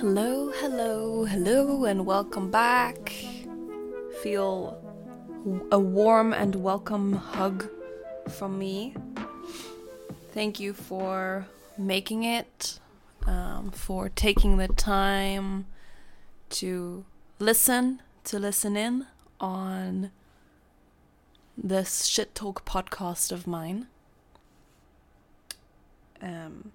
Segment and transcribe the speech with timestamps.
[0.00, 3.12] Hello, hello, hello, and welcome back.
[4.22, 4.82] Feel
[5.70, 7.68] a warm and welcome hug
[8.30, 8.94] from me.
[10.32, 12.80] Thank you for making it,
[13.26, 15.66] um, for taking the time
[16.48, 17.04] to
[17.38, 19.06] listen, to listen in
[19.38, 20.12] on
[21.58, 23.86] this shit talk podcast of mine.
[26.22, 26.72] Um,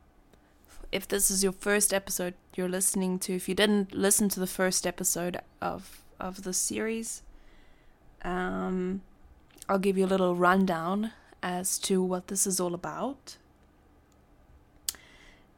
[0.91, 4.47] if this is your first episode you're listening to, if you didn't listen to the
[4.47, 7.23] first episode of of the series,
[8.23, 9.01] um,
[9.67, 11.11] I'll give you a little rundown
[11.43, 13.37] as to what this is all about.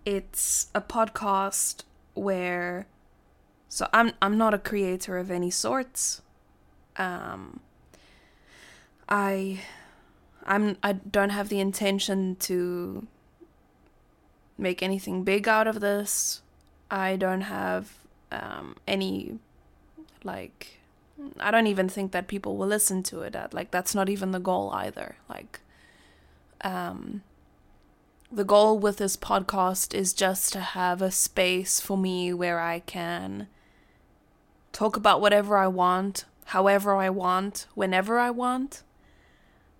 [0.05, 2.87] It's a podcast where
[3.69, 6.21] so I'm I'm not a creator of any sorts.
[6.95, 7.59] Um,
[9.07, 9.61] I
[10.45, 13.07] I'm I don't have the intention to
[14.57, 16.41] make anything big out of this.
[16.89, 17.93] I don't have
[18.31, 19.39] um, any
[20.23, 20.79] like
[21.39, 23.35] I don't even think that people will listen to it.
[23.35, 25.15] At, like that's not even the goal either.
[25.29, 25.59] Like
[26.61, 27.23] um
[28.31, 32.79] the goal with this podcast is just to have a space for me where I
[32.79, 33.47] can
[34.73, 38.83] talk about whatever I want, however I want, whenever I want,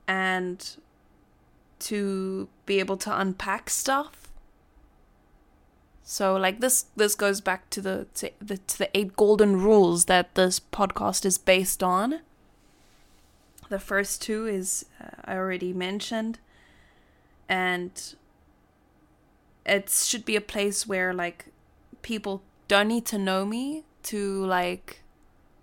[0.07, 0.77] and
[1.79, 4.26] to be able to unpack stuff
[6.09, 10.05] so like this this goes back to the to the, to the eight golden rules
[10.05, 12.21] that this podcast is based on.
[13.67, 16.39] The first two is uh, I already mentioned
[17.49, 17.91] and
[19.65, 21.47] it should be a place where like
[22.03, 25.01] people don't need to know me to like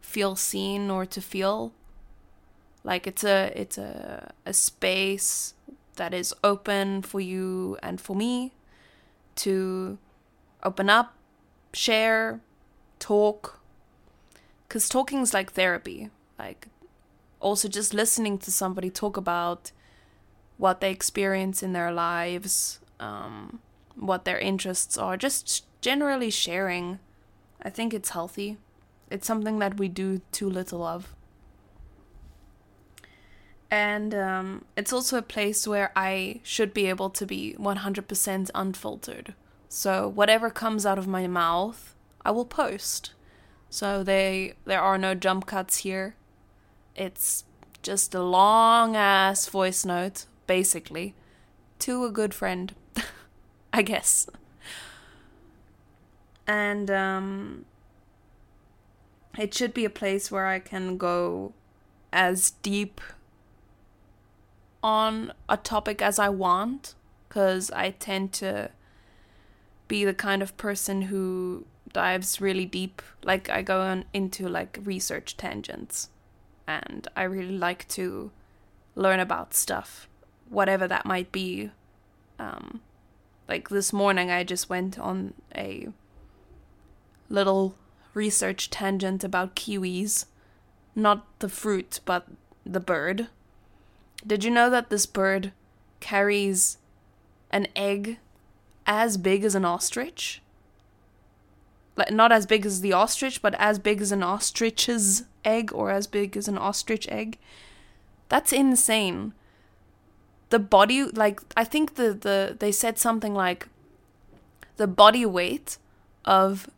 [0.03, 1.73] feel seen or to feel
[2.83, 5.55] like it's a it's a a space
[5.97, 8.53] that is open for you and for me
[9.37, 9.97] to
[10.65, 11.15] open up,
[11.73, 12.41] share,
[12.99, 13.61] talk.
[14.67, 16.11] Because talking is like therapy.
[16.39, 16.69] Like,
[17.41, 19.71] also just listening to somebody talk about
[20.57, 23.61] what they experience in their lives, um,
[23.95, 26.99] what their interests are, just generally sharing.
[27.63, 28.57] I think it's healthy.
[29.11, 31.15] It's something that we do too little of.
[33.71, 39.35] And um, it's also a place where I should be able to be 100% unfiltered.
[39.69, 41.95] So whatever comes out of my mouth,
[42.25, 43.13] I will post.
[43.71, 46.17] So they there are no jump cuts here.
[46.95, 47.45] It's
[47.83, 51.15] just a long ass voice note, basically,
[51.81, 52.75] to a good friend,
[53.73, 54.29] I guess.
[56.47, 57.65] And um,
[59.39, 61.53] it should be a place where I can go
[62.13, 63.01] as deep
[64.83, 66.95] on a topic as I want,
[67.29, 68.71] because I tend to
[69.89, 73.03] be the kind of person who dives really deep.
[73.23, 76.11] Like I go on into like research tangents
[76.67, 78.31] and I really like to
[78.95, 80.09] learn about stuff,
[80.49, 81.71] whatever that might be.
[82.39, 82.81] Um,
[83.49, 85.89] like this morning, I just went on a
[87.29, 87.77] little
[88.15, 90.27] research tangent about kiwis.
[90.97, 92.27] Not the fruit, but
[92.65, 93.29] the bird.
[94.27, 95.53] Did you know that this bird
[96.01, 96.79] carries
[97.51, 98.19] an egg
[98.87, 100.43] as big as an ostrich.
[101.97, 105.91] Like not as big as the ostrich, but as big as an ostrich's egg or
[105.91, 107.39] as big as an ostrich egg.
[108.29, 109.33] That's insane.
[110.51, 113.69] The body like I think the the they said something like
[114.77, 115.79] the body weight
[116.25, 116.69] of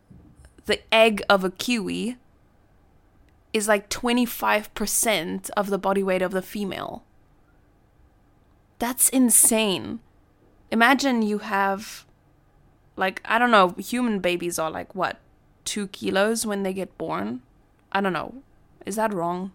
[0.67, 2.17] the egg of a kiwi
[3.53, 7.05] is like 25% of the body weight of the female.
[8.79, 10.01] That's insane
[10.71, 12.05] imagine you have
[12.97, 15.19] like I don't know, human babies are like what,
[15.65, 17.43] two kilos when they get born?
[17.93, 18.43] I don't know.
[18.85, 19.53] Is that wrong?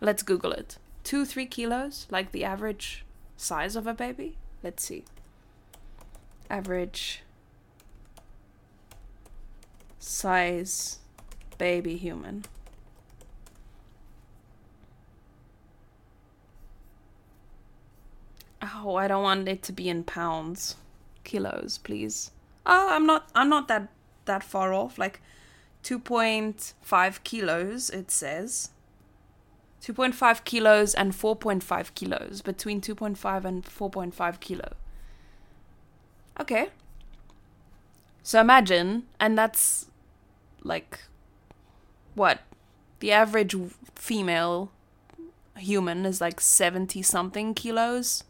[0.00, 0.78] Let's Google it.
[1.02, 3.04] Two, three kilos, like the average
[3.36, 4.36] size of a baby?
[4.62, 5.04] Let's see.
[6.48, 7.22] Average
[9.98, 10.98] size
[11.58, 12.44] baby human.
[18.72, 20.76] Oh, I don't want it to be in pounds.
[21.22, 22.30] Kilos, please.
[22.66, 23.88] Oh, I'm not I'm not that
[24.24, 24.98] that far off.
[24.98, 25.20] Like
[25.82, 28.70] 2.5 kilos it says.
[29.82, 32.40] 2.5 kilos and 4.5 kilos.
[32.40, 34.72] Between 2.5 and 4.5 kilo.
[36.40, 36.68] Okay.
[38.22, 39.90] So imagine, and that's
[40.62, 41.00] like
[42.14, 42.40] what?
[43.00, 43.54] The average
[43.94, 44.70] female
[45.56, 48.24] human is like 70 something kilos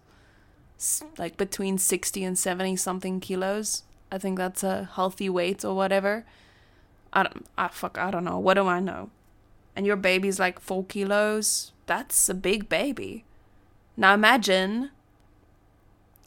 [1.18, 3.84] like between 60 and 70 something kilos
[4.14, 6.24] I think that's a healthy weight or whatever.
[7.12, 8.38] I don't, I fuck, I don't know.
[8.38, 9.10] What do I know?
[9.74, 11.72] And your baby's like four kilos.
[11.86, 13.24] That's a big baby.
[13.96, 14.90] Now imagine,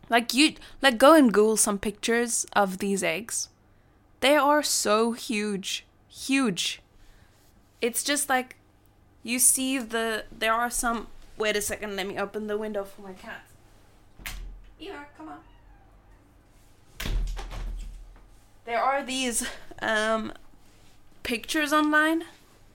[0.10, 3.48] like you, like go and Google some pictures of these eggs.
[4.20, 6.82] They are so huge, huge.
[7.82, 8.58] It's just like,
[9.24, 10.26] you see the.
[10.30, 11.08] There are some.
[11.38, 11.96] Wait a second.
[11.96, 13.44] Let me open the window for my cat.
[14.80, 15.40] Yeah, come on.
[18.66, 19.48] There are these
[19.82, 20.34] um,
[21.24, 22.26] pictures online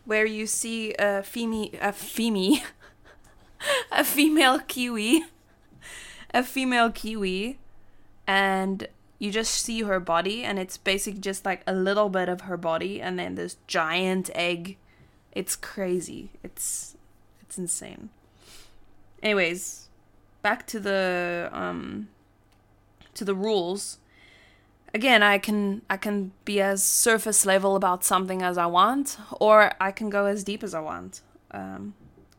[0.05, 2.63] where you see a female, a female,
[3.93, 5.25] a female kiwi,
[6.35, 7.59] a female kiwi,
[8.27, 8.89] and
[9.19, 12.57] you just see her body, and it's basically just like a little bit of her
[12.57, 14.77] body, and then this giant egg.
[15.31, 16.31] It's crazy.
[16.43, 16.97] It's
[17.43, 18.11] it's insane.
[19.23, 19.82] Anyways,
[20.43, 22.09] back to the um
[23.15, 23.99] to the rules.
[24.95, 29.73] Again i can i can be as surface level about something as i want or
[29.81, 31.23] i can go as deep as i want
[31.53, 31.95] um,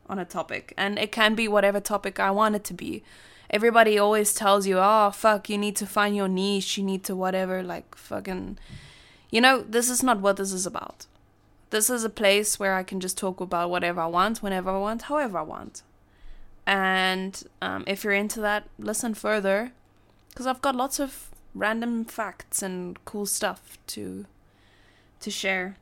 [0.08, 0.72] on a topic.
[0.76, 3.02] And it can be whatever topic i want it to be.
[3.50, 7.16] Everybody always tells you oh fuck you need to find your niche you need to
[7.16, 8.58] whatever like fucking
[9.30, 11.06] you know this is not what this is about.
[11.70, 14.78] This is a place where i can just talk about whatever i want whenever i
[14.78, 15.82] want however i want
[16.66, 19.72] and um, if you're into that listen further.
[20.28, 24.26] Because i've got lots of random facts and cool stuff to
[25.20, 25.76] to share.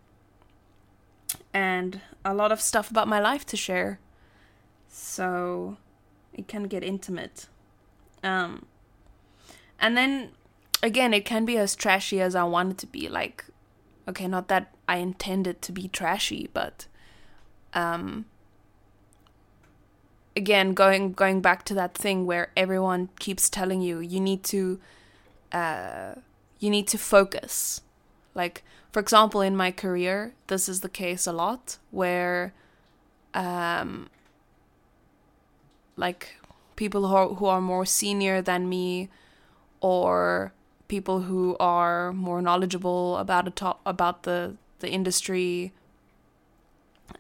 [1.55, 3.99] And a lot of stuff about my life to share.
[4.89, 5.79] So
[6.33, 7.49] it can get intimate.
[8.23, 8.67] Um
[9.81, 10.31] and then
[10.83, 13.09] again it can be as trashy as i want it to be.
[13.09, 13.47] Like
[14.09, 16.87] okay not that i intend it to be trashy but
[17.75, 18.25] um
[20.35, 24.81] again going going back to that thing where everyone keeps telling you you need to
[25.53, 26.15] uh,
[26.59, 27.83] you need to focus.
[28.35, 32.55] Like, for example, in my career, this is the case a lot where,
[33.35, 34.09] um,
[35.97, 36.37] like,
[36.77, 39.11] people who are, who are more senior than me
[39.81, 40.53] or
[40.89, 45.73] people who are more knowledgeable about a top about the the industry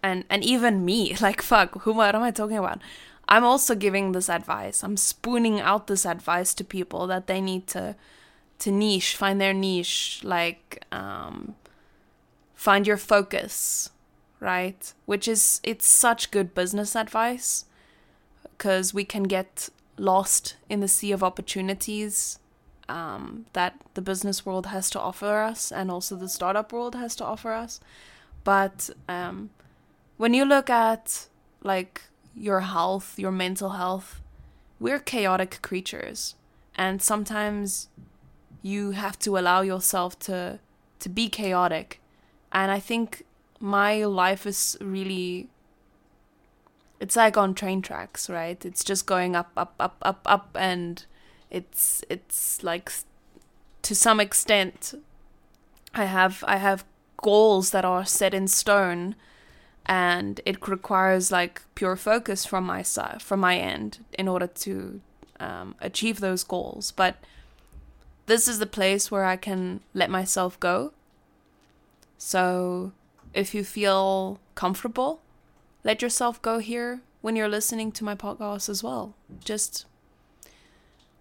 [0.02, 2.80] and and even me like fuck who what am i talking about
[3.28, 7.66] i'm also giving this advice i'm spooning out this advice to people that they need
[7.66, 7.94] to
[8.62, 11.56] to niche, find their niche, like um,
[12.54, 13.90] find your focus,
[14.38, 14.94] right?
[15.04, 17.64] Which is it's such good business advice
[18.42, 19.68] because we can get
[19.98, 22.38] lost in the sea of opportunities
[22.88, 27.16] um, that the business world has to offer us and also the startup world has
[27.16, 27.80] to offer us.
[28.44, 29.50] But um,
[30.22, 31.26] when you look at
[31.64, 32.00] like
[32.32, 34.20] your health, your mental health,
[34.78, 36.36] we're chaotic creatures.
[36.76, 37.88] And sometimes
[38.62, 40.60] you have to allow yourself to
[41.00, 42.00] to be chaotic
[42.52, 43.24] and i think
[43.58, 45.48] my life is really
[47.00, 51.06] it's like on train tracks right it's just going up up up up up and
[51.50, 52.92] it's it's like
[53.82, 54.94] to some extent
[55.92, 56.84] i have i have
[57.16, 59.16] goals that are set in stone
[59.87, 65.00] and it requires like pure focus from my side from my end in order to
[65.40, 67.17] um, achieve those goals but
[68.26, 70.93] this is the place where I can let myself go.
[72.19, 72.93] So
[73.35, 75.21] if you feel comfortable,
[75.85, 79.14] let yourself go here when you're listening to my podcast as well.
[79.45, 79.87] Just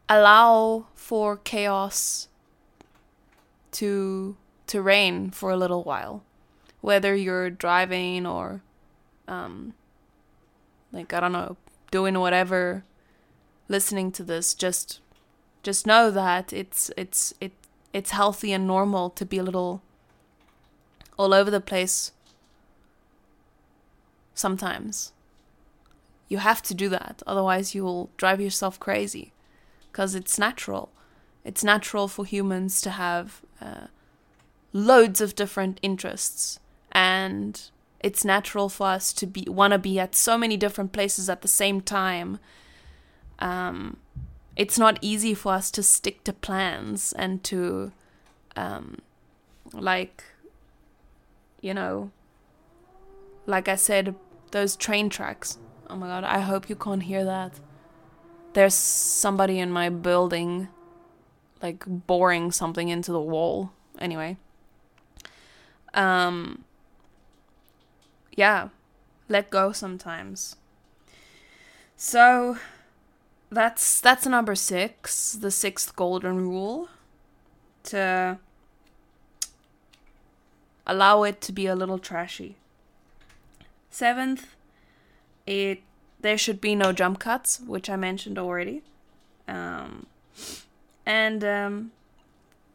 [0.07, 2.27] allow for chaos
[3.73, 4.35] to
[4.67, 6.23] to reign for a little while.
[6.81, 8.61] Whether you're driving or
[9.27, 9.73] um
[10.91, 11.57] like I don't know,
[11.89, 12.83] doing whatever,
[13.69, 14.99] listening to this, just
[15.63, 17.53] just know that it's it's it
[17.93, 19.81] it's healthy and normal to be a little
[21.17, 22.11] all over the place
[24.33, 25.11] sometimes.
[26.27, 29.33] You have to do that otherwise you'll drive yourself crazy
[29.91, 30.89] because it's natural.
[31.43, 33.87] It's natural for humans to have uh,
[34.73, 36.59] loads of different interests
[36.91, 37.69] and
[37.99, 41.41] it's natural for us to be want to be at so many different places at
[41.41, 42.39] the same time.
[43.39, 43.97] Um,
[44.55, 47.91] it's not easy for us to stick to plans and to
[48.55, 48.97] um,
[49.73, 50.23] like
[51.61, 52.11] you know
[53.45, 54.15] like i said
[54.51, 55.57] those train tracks.
[55.89, 57.59] Oh my god i hope you can't hear that.
[58.53, 60.67] There's somebody in my building
[61.61, 63.71] like boring something into the wall.
[63.99, 64.37] Anyway.
[65.93, 66.63] Um
[68.35, 68.69] yeah
[69.29, 70.55] let go sometimes
[71.95, 72.57] so
[73.51, 76.89] that's that's number six, the sixth golden rule.
[77.83, 78.39] to
[80.87, 82.55] allow it to be a little trashy.
[83.91, 84.55] Seventh,
[85.45, 85.83] it
[86.21, 88.81] there should be no jump cuts, which I mentioned already.
[89.47, 90.07] Um,
[91.05, 91.91] and um,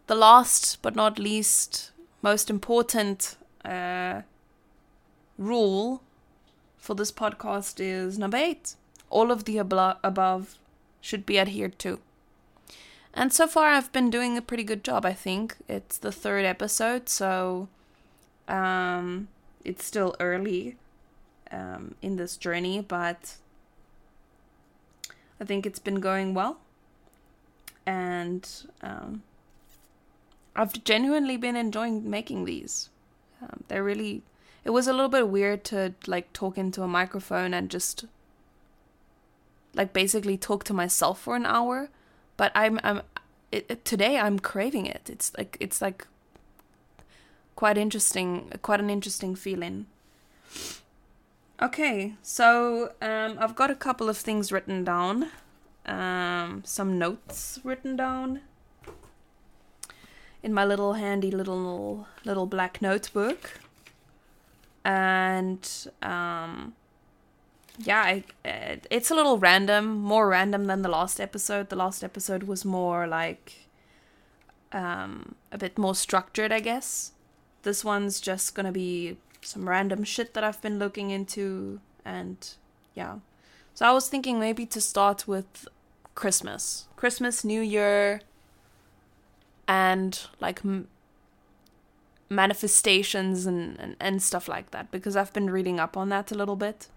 [0.06, 1.90] the last but not least,
[2.22, 4.22] most important uh,
[5.38, 6.02] rule
[6.78, 8.76] for this podcast is number eight.
[9.10, 10.58] All of the above
[11.00, 12.00] should be adhered to.
[13.14, 15.56] And so far, I've been doing a pretty good job, I think.
[15.68, 17.68] It's the third episode, so
[18.46, 19.28] um,
[19.64, 20.76] it's still early
[21.50, 23.36] um, in this journey, but
[25.40, 26.58] I think it's been going well.
[27.86, 28.48] And
[28.82, 29.22] um,
[30.54, 32.90] I've genuinely been enjoying making these.
[33.40, 34.22] Um, they're really.
[34.66, 38.04] It was a little bit weird to like talk into a microphone and just
[39.74, 41.88] like basically talk to myself for an hour,
[42.36, 43.02] but I'm I'm
[43.52, 45.08] it, today I'm craving it.
[45.08, 46.08] It's like it's like
[47.54, 49.86] quite interesting, quite an interesting feeling.
[51.62, 55.28] Okay, so um, I've got a couple of things written down,
[55.86, 58.40] um, some notes written down
[60.42, 63.60] in my little handy little little black notebook,
[64.86, 66.74] and um,
[67.78, 68.24] yeah, I,
[68.88, 71.70] it's a little random, more random than the last episode.
[71.70, 73.66] The last episode was more like
[74.70, 77.10] um, a bit more structured, I guess.
[77.64, 82.48] This one's just gonna be some random shit that I've been looking into, and
[82.94, 83.16] yeah.
[83.74, 85.66] So I was thinking maybe to start with
[86.14, 88.20] Christmas, Christmas, New Year,
[89.66, 90.86] and like m-
[92.28, 96.34] manifestations and, and, and stuff like that because I've been reading up on that a
[96.34, 96.88] little bit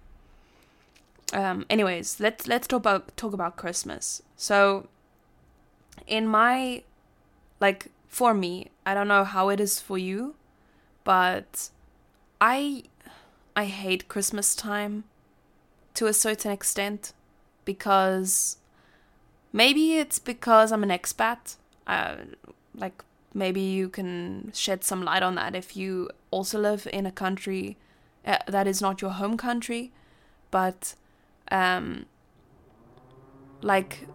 [1.34, 4.22] um, anyways, let's let's talk about talk about Christmas.
[4.36, 4.88] So,
[6.08, 6.84] in my
[7.60, 10.36] like for me, I don't know how it is for you,
[11.04, 11.70] but
[12.42, 12.84] I
[13.56, 15.04] I hate Christmas time
[15.96, 17.14] to a certain extent
[17.66, 18.58] because
[19.54, 21.58] maybe it's because I'm an expat.
[21.86, 22.16] Uh,
[22.76, 27.12] like maybe you can shed some light on that if you also live in a
[27.12, 27.78] country
[28.26, 29.92] uh, that is not your home country,
[30.52, 30.96] but
[31.52, 32.06] um,
[33.62, 34.08] like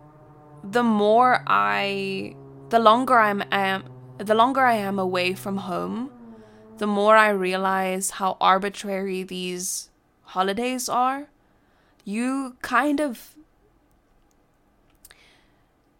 [0.62, 2.34] the more I,
[2.68, 3.84] the longer I'm, am,
[4.18, 6.10] the longer I am away from home,
[6.78, 9.90] the more I realize how arbitrary these
[10.22, 11.28] holidays are.
[12.04, 13.33] You kind of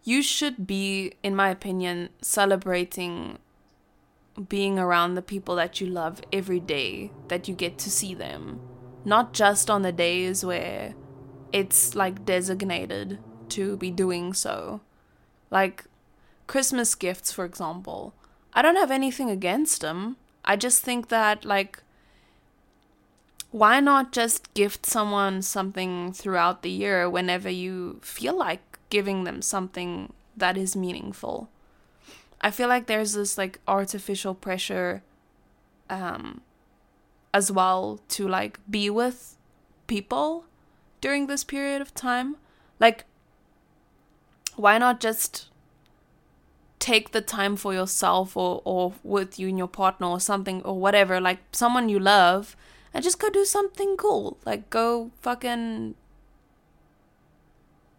[0.05, 3.39] you should be, in my opinion, celebrating
[4.49, 8.61] being around the people that you love every day that you get to see them.
[9.03, 10.93] Not just on the days where
[11.51, 13.17] it's like designated
[13.49, 14.81] to be doing so.
[15.49, 15.85] Like
[16.47, 18.13] Christmas gifts, for example.
[18.53, 20.17] I don't have anything against them.
[20.43, 21.81] I just think that, like,
[23.49, 29.41] why not just gift someone something throughout the year whenever you feel like giving them
[29.41, 29.91] something
[30.37, 31.49] that is meaningful?
[32.47, 35.03] I feel like there's this, like, artificial pressure
[35.89, 36.41] um,
[37.33, 39.35] as well to, like, be with
[39.87, 40.45] people
[41.01, 42.37] during this period of time?
[42.79, 43.05] Like,
[44.55, 45.49] why not just
[46.79, 50.79] take the time for yourself or, or with you and your partner or something or
[50.79, 52.55] whatever, like someone you love,
[52.93, 54.37] and just go do something cool?
[54.45, 55.95] Like, go fucking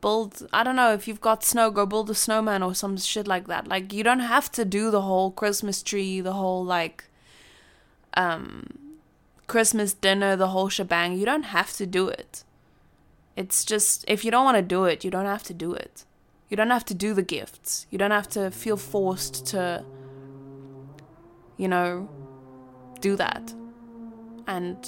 [0.01, 3.27] build I don't know if you've got snow, go build a snowman or some shit
[3.27, 3.69] like that.
[3.69, 7.05] Like you don't have to do the whole Christmas tree, the whole like
[8.15, 8.87] um
[9.47, 11.17] Christmas dinner, the whole shebang.
[11.17, 12.45] You don't have to do it.
[13.37, 16.05] It's just, if you don't want to do it, you don't have to do it.
[16.49, 17.87] You don't have to do the gifts.
[17.91, 19.85] You don't have to feel forced to,
[21.57, 22.09] you know,
[23.01, 23.53] do that.
[24.47, 24.87] And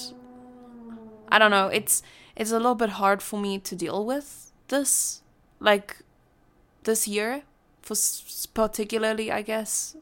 [1.29, 2.03] I don't know, it's
[2.37, 5.23] it's a little bit hard for me to deal with this
[5.61, 5.99] like
[6.85, 7.43] this year
[7.83, 7.97] for
[8.55, 9.97] particularly, I guess,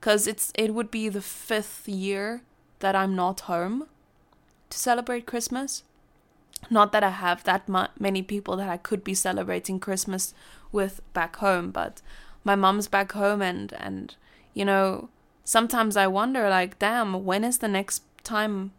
[0.00, 2.42] cuz it's it would be the 5th year
[2.78, 3.88] that I'm not home
[4.70, 5.82] to celebrate Christmas.
[6.70, 10.34] Not that I have that mu- many people that I could be celebrating Christmas
[10.72, 12.02] with back home, but
[12.44, 14.16] my mom's back home, and and
[14.54, 15.08] you know
[15.44, 18.72] sometimes I wonder like, damn, when is the next time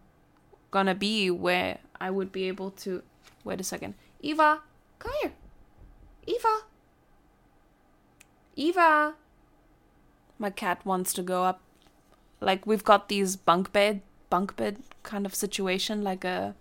[0.72, 3.02] gonna be where I would be able to?
[3.44, 4.62] Wait a second, Eva,
[5.00, 5.34] come here,
[6.28, 6.60] Eva,
[8.56, 9.16] Eva.
[10.38, 11.62] My cat wants to go up.
[12.42, 16.56] Like we've got these bunk bed, bunk bed kind of situation, like a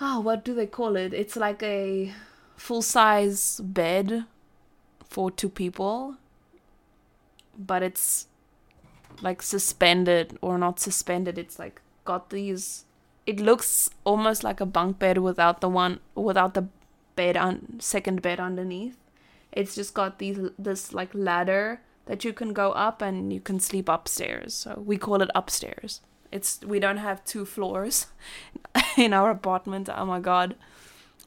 [0.00, 1.12] oh, what do they call it?
[1.14, 2.12] It's like a
[2.56, 4.24] full size bed
[5.04, 6.16] for two people.
[7.58, 8.26] but it's
[9.20, 11.38] like suspended or not suspended.
[11.38, 12.84] It's like got these.
[13.26, 16.66] It looks almost like a bunk bed without the one without the
[17.16, 18.96] bed on second bed underneath.
[19.52, 23.60] It's just got these this like ladder that you can go up and you can
[23.60, 24.54] sleep upstairs.
[24.54, 26.00] So we call it upstairs.
[26.30, 28.06] It's we don't have two floors
[28.96, 29.88] in our apartment.
[29.94, 30.56] Oh my god.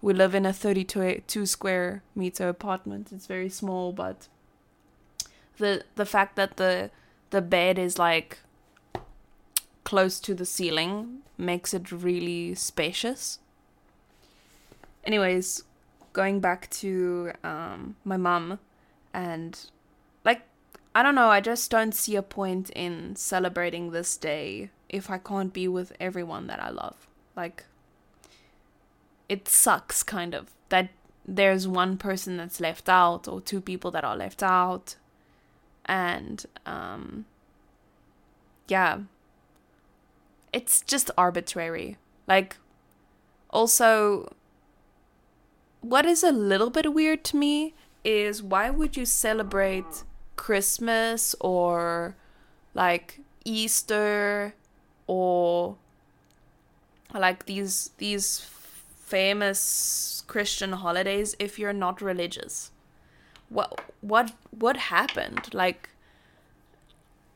[0.02, 3.12] We live in a 32 two square meter apartment.
[3.12, 4.28] It's very small, but
[5.58, 6.92] the the fact that the
[7.30, 8.40] the bed is like
[9.84, 13.40] close to the ceiling makes it really spacious.
[15.04, 15.64] Anyways,
[16.16, 18.58] going back to um, my mum
[19.14, 19.70] and
[20.24, 20.42] like
[20.96, 25.18] I don't know, I just don't see a point in celebrating this day if I
[25.18, 27.08] can't be with everyone that I love.
[27.36, 27.66] Like
[29.28, 30.90] it sucks kind of that
[31.28, 34.96] there's one person that's left out or two people that are left out
[35.86, 37.26] and um
[38.68, 39.00] yeah
[40.54, 42.58] it's just arbitrary like
[43.50, 44.32] also
[45.90, 47.74] what is a little bit weird to me
[48.04, 50.04] is why would you celebrate
[50.36, 52.16] christmas or
[52.74, 54.54] like easter
[55.06, 55.78] or
[57.14, 58.40] like these these
[59.06, 62.72] famous christian holidays if you're not religious?
[63.50, 65.54] What what what happened?
[65.54, 65.90] Like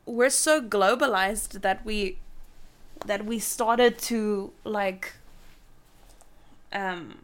[0.06, 2.18] we're so globalized that we
[3.06, 5.14] that we started to like
[6.72, 7.20] um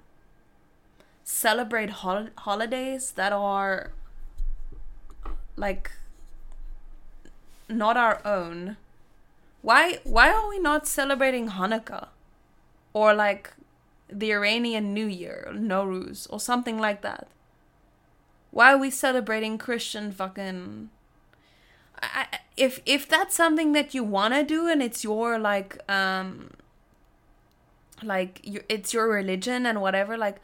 [1.27, 3.91] celebrate hol- holidays that are
[5.57, 5.91] like
[7.69, 8.77] not our own
[9.61, 12.09] why why are we not celebrating hanukkah
[12.93, 13.53] or like
[14.09, 17.27] the iranian new year nowruz or something like that
[18.57, 20.89] why are we celebrating Christian fucking?
[22.01, 26.53] I, if if that's something that you wanna do and it's your like um
[28.03, 30.41] like your, it's your religion and whatever like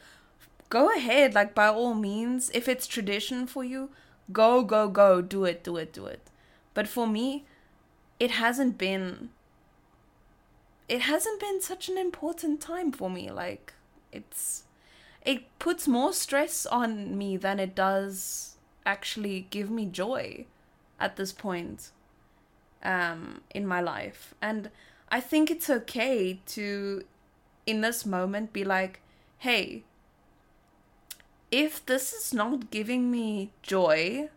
[0.73, 3.91] go ahead like by all means if it's tradition for you
[4.33, 6.31] go go go do it do it do it
[6.73, 7.45] but for me
[8.19, 9.29] it hasn't been
[10.89, 13.75] it hasn't been such an important time for me like
[14.13, 14.65] it's
[15.25, 20.47] it puts more stress on me than it does actually give me joy
[20.99, 21.91] at this point
[22.83, 24.35] um, in my life.
[24.41, 24.71] And
[25.09, 27.05] I think it's okay to,
[27.67, 29.01] in this moment, be like,
[29.39, 29.85] hey,
[31.53, 34.31] if this is not giving me joy,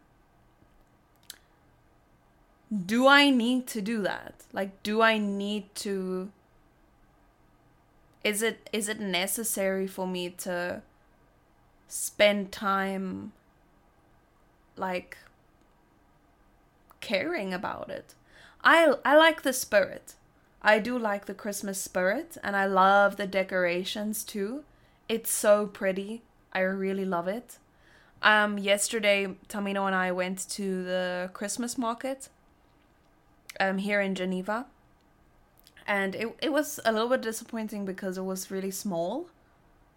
[2.86, 4.43] do I need to do that?
[4.51, 6.32] Like, do I need to
[8.23, 10.82] is it is it necessary for me to
[11.88, 13.32] spend time
[14.75, 15.17] like
[16.99, 18.13] caring about it?
[18.62, 20.15] I i like the spirit.
[20.62, 24.63] I do like the christmas spirit and i love the decorations too.
[25.08, 26.23] It's so pretty
[26.56, 27.60] i really love it
[28.24, 32.30] um yesterday tamino and i went to the christmas market
[33.60, 34.65] um here in geneva
[35.88, 39.28] and it it was a little bit disappointing because it was really small.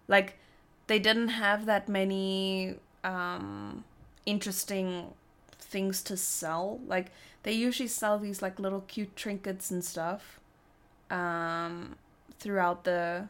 [0.07, 0.39] Like
[0.87, 3.85] they didn't have that many um
[4.27, 5.15] interesting
[5.59, 6.81] things to sell.
[6.87, 7.11] Like
[7.43, 10.41] they usually sell these like little cute trinkets and stuff
[11.11, 11.97] um
[12.39, 13.29] throughout the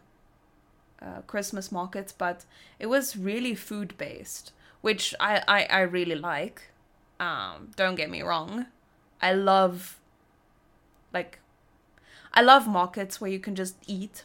[1.01, 2.45] uh, Christmas markets, but
[2.79, 6.63] it was really food based, which I, I, I really like.
[7.21, 8.67] Um, don't get me wrong.
[9.21, 9.99] I love
[11.13, 11.41] like
[12.33, 14.25] I love markets where you can just eat.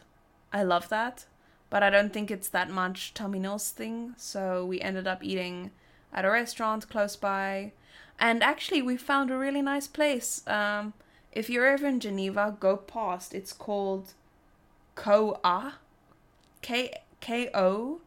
[0.52, 1.26] I love that.
[1.70, 4.14] But I don't think it's that much Tamino's thing.
[4.18, 5.72] So we ended up eating
[6.14, 7.72] at a restaurant close by.
[8.20, 10.46] And actually, we found a really nice place.
[10.48, 10.94] Um,
[11.32, 13.34] if you're ever in Geneva, go past.
[13.34, 14.14] It's called
[14.94, 15.74] Ko-A.
[16.64, 18.02] K K O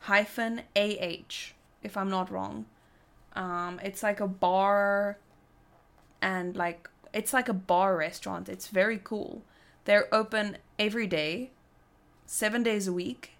[0.00, 2.66] hyphen A H, if I'm not wrong.
[3.34, 5.18] Um, it's like a bar
[6.20, 8.48] and like it's like a bar restaurant.
[8.48, 9.42] It's very cool.
[9.84, 11.50] They're open every day,
[12.26, 13.32] seven days a week,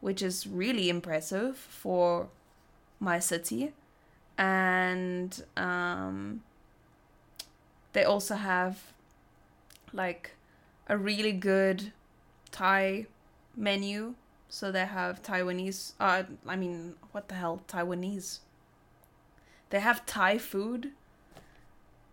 [0.00, 2.28] which is really impressive for
[3.00, 3.72] my city.
[4.38, 6.42] And um,
[7.94, 8.92] they also have
[9.92, 10.32] like
[10.88, 11.92] a really good
[12.50, 13.06] Thai
[13.56, 14.14] menu.
[14.48, 18.38] So they have Taiwanese, uh, I mean, what the hell, Taiwanese?
[19.70, 20.92] They have Thai food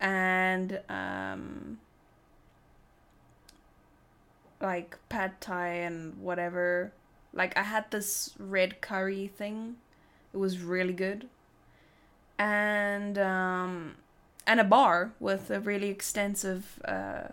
[0.00, 1.78] and um,
[4.60, 6.92] like pad thai and whatever.
[7.32, 9.76] Like I had this red curry thing.
[10.32, 11.28] It was really good.
[12.38, 13.94] And um,
[14.46, 17.28] and a bar with a really extensive uh,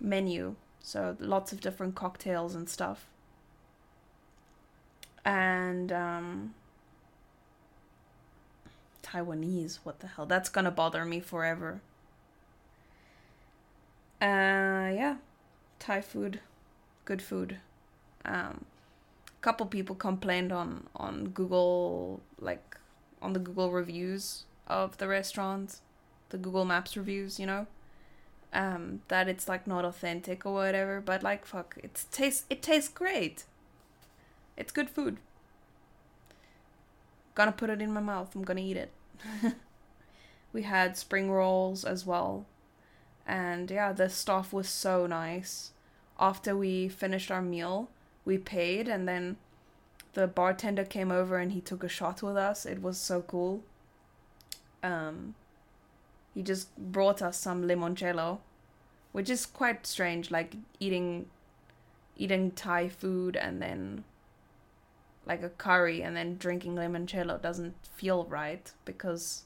[0.00, 0.56] menu.
[0.80, 3.06] So lots of different cocktails and stuff.
[5.24, 6.54] And um,
[9.02, 10.26] Taiwanese, what the hell?
[10.26, 11.80] That's gonna bother me forever.
[14.20, 15.16] Uh, yeah,
[15.78, 16.40] Thai food,
[17.04, 17.56] good food.
[18.24, 18.64] Um,
[19.28, 22.76] a couple people complained on on Google, like
[23.22, 25.80] on the Google reviews of the restaurants,
[26.30, 27.66] the Google Maps reviews, you know,
[28.52, 31.00] um, that it's like not authentic or whatever.
[31.00, 33.44] But like, fuck, it tastes it tastes great.
[34.56, 35.18] It's good food.
[37.34, 38.34] Gonna put it in my mouth.
[38.34, 38.90] I'm gonna eat it.
[40.52, 42.46] we had spring rolls as well
[43.30, 45.70] and yeah, the staff was so nice.
[46.18, 47.88] After we finished our meal,
[48.24, 49.36] we paid, and then
[50.14, 52.66] the bartender came over and he took a shot with us.
[52.66, 53.62] It was so cool.
[54.82, 55.36] Um,
[56.34, 58.38] he just brought us some limoncello,
[59.12, 61.26] which is quite strange, like eating
[62.16, 64.04] eating Thai food and then
[65.26, 69.44] like a curry and then drinking limoncello doesn't feel right because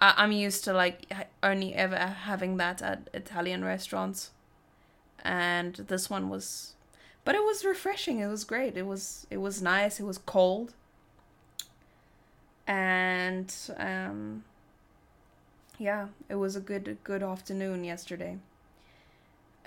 [0.00, 4.30] I- am used to like only ever having that at Italian restaurants,
[5.24, 6.74] and this one was,
[7.24, 8.20] but it was refreshing.
[8.20, 8.76] It was great.
[8.76, 9.98] It was it was nice.
[10.00, 10.74] It was cold,
[12.66, 14.44] and um,
[15.78, 18.38] yeah, it was a good good afternoon yesterday.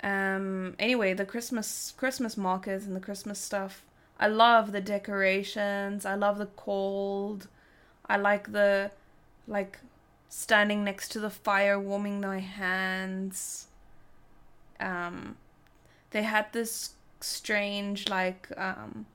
[0.02, 0.74] Um.
[0.78, 3.84] Anyway, the Christmas Christmas market and the Christmas stuff.
[4.20, 6.04] I love the decorations.
[6.04, 7.48] I love the cold.
[8.08, 8.90] I like the
[9.48, 9.78] like
[10.28, 13.68] standing next to the fire, warming my hands.
[14.80, 15.36] Um,
[16.10, 19.06] they had this strange, like, um,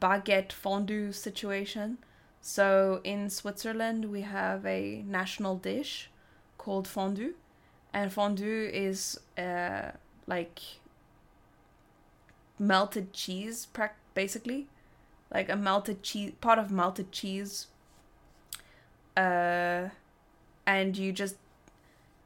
[0.00, 1.98] baguette fondue situation.
[2.40, 6.10] So in Switzerland, we have a national dish
[6.66, 7.34] called fondue,
[7.92, 9.92] and fondue is uh,
[10.26, 10.58] like
[12.58, 13.68] melted cheese,
[14.14, 14.66] basically,
[15.32, 17.68] like a melted cheese, part of melted cheese.
[19.16, 19.90] Uh,
[20.66, 21.36] and you just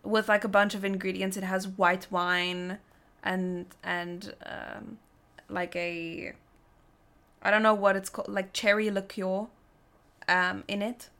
[0.02, 2.78] with like a bunch of ingredients it has white wine
[3.22, 4.98] and and um,
[5.50, 6.32] like a
[7.42, 9.48] I don't know what it's called like cherry liqueur
[10.28, 11.10] um, in it.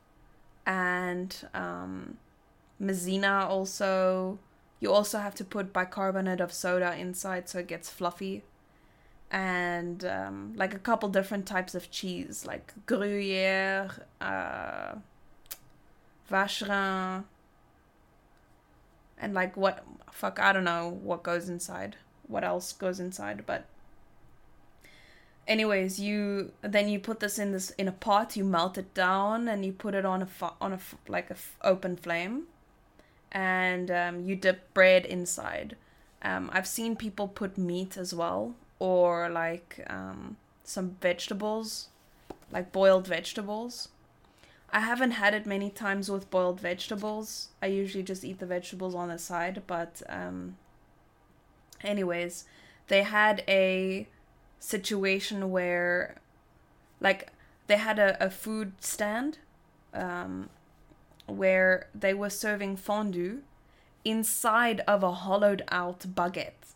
[0.67, 2.17] And um,
[2.81, 4.39] Maizena also
[4.81, 8.43] you also have to put bicarbonate of soda inside so it gets fluffy.
[9.31, 13.91] And um, like a couple different types of cheese like gruyere
[14.21, 14.95] uh,
[16.31, 17.25] Vacherin,
[19.19, 23.67] and like what fuck I don't know what goes inside, what else goes inside, but
[25.47, 29.49] anyways, you then you put this in this in a pot, you melt it down,
[29.49, 30.29] and you put it on a
[30.61, 32.45] on a like a f- open flame,
[33.33, 35.77] and um, you dip bread inside.
[36.23, 41.89] Um, I've seen people put meat as well, or like um, some vegetables,
[42.53, 43.89] like boiled vegetables.
[44.73, 47.49] I haven't had it many times with boiled vegetables.
[47.61, 50.57] I usually just eat the vegetables on the side, but um
[51.83, 52.45] anyways,
[52.89, 54.07] they had a
[54.59, 56.17] situation where
[57.01, 57.33] like
[57.67, 59.39] they had a, a food stand
[59.95, 60.51] um
[61.31, 63.43] where they were serving fondue
[64.05, 66.75] inside of a hollowed out baguette.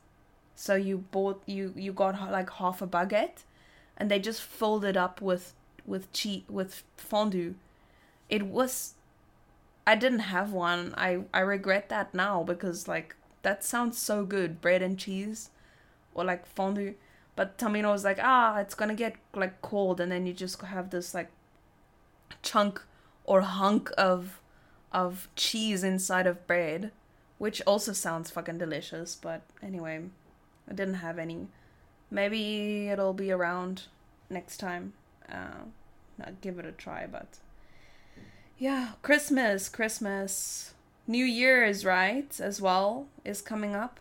[0.55, 3.45] So you bought you you got like half a baguette
[3.97, 5.55] and they just filled it up with
[5.87, 7.55] with cheese with fondue
[8.29, 8.95] it was
[9.87, 10.95] I didn't have one.
[10.97, 15.51] I I regret that now because like that sounds so good, bread and cheese
[16.15, 16.95] or like fondue.
[17.37, 20.91] But Tamino was like, "Ah, it's to get like cold and then you just have
[20.91, 21.31] this like
[22.43, 22.83] chunk
[23.25, 24.41] or hunk of
[24.95, 26.93] of cheese inside of bread,
[27.39, 30.05] which also sounds fucking delicious, but anyway,
[30.71, 31.49] I didn't have any.
[32.11, 33.83] Maybe it'll be around
[34.31, 34.93] next time.
[35.31, 35.67] Uh,
[36.25, 37.39] I'll give it a try, but
[38.57, 40.75] yeah, Christmas, Christmas,
[41.09, 43.99] New Year's, right, as well, is coming up.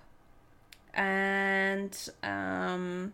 [0.93, 3.13] And um,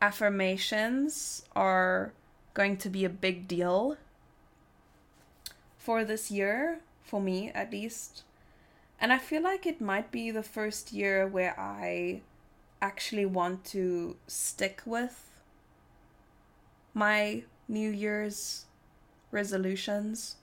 [0.00, 2.12] affirmations are
[2.54, 3.96] going to be a big deal
[5.82, 8.22] for this year, for me at least.
[9.00, 12.22] And I feel like it might be the first year where I
[12.80, 15.28] actually want to stick with
[16.94, 18.66] my New Year's
[19.32, 20.36] resolutions.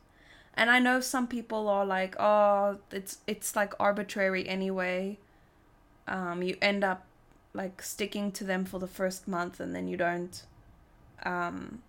[0.55, 5.19] And I know some people are like, "Oh, it's it's like arbitrary anyway."
[6.05, 7.05] Um, you end up
[7.53, 10.43] like sticking to them for the first month and then you don't
[11.23, 11.81] um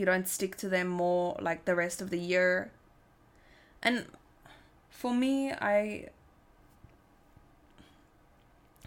[0.00, 2.70] you don't stick to them more like the rest of the year.
[3.82, 4.06] And
[4.88, 6.08] for me, I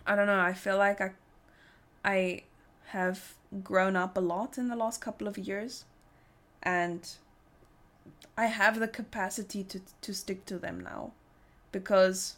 [0.07, 1.11] I don't know, I feel like I
[2.03, 2.43] I
[2.87, 5.85] have grown up a lot in the last couple of years
[6.63, 7.07] and
[8.35, 11.11] I have the capacity to to stick to them now
[11.71, 12.37] because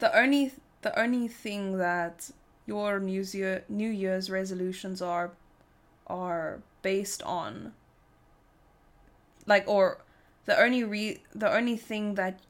[0.00, 2.30] the only the only thing that
[2.66, 5.30] your New Year New Year's resolutions are
[6.08, 7.72] are based on
[9.46, 9.98] like or
[10.46, 12.40] the only re the only thing that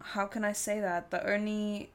[0.00, 1.90] how can I say that the only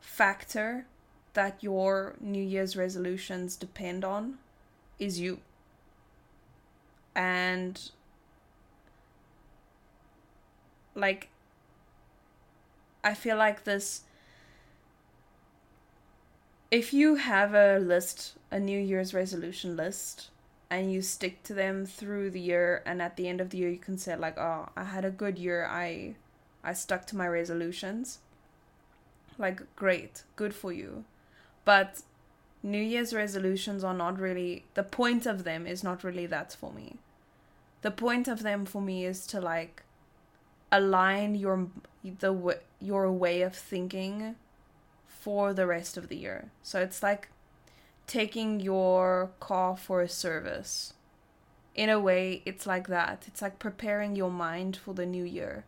[0.00, 0.86] factor
[1.34, 4.38] that your New Year's resolutions depend on
[4.98, 5.40] is you.
[7.16, 7.90] And
[10.94, 11.28] like
[13.02, 14.02] I feel like this
[16.74, 20.30] if you have a list, a New Year's resolution list,
[20.68, 23.70] and you stick to them through the year and at the end of the year
[23.70, 25.64] you can say like, "Oh, I had a good year.
[25.66, 26.16] I
[26.64, 28.18] I stuck to my resolutions."
[29.38, 30.24] Like, great.
[30.34, 31.04] Good for you.
[31.64, 32.02] But
[32.60, 36.72] New Year's resolutions are not really the point of them is not really that for
[36.72, 36.98] me.
[37.82, 39.84] The point of them for me is to like
[40.72, 41.68] align your
[42.02, 44.34] the your way of thinking
[45.24, 46.50] for the rest of the year.
[46.62, 47.30] So it's like
[48.06, 50.92] taking your car for a service.
[51.74, 53.24] In a way, it's like that.
[53.26, 55.64] It's like preparing your mind for the new year.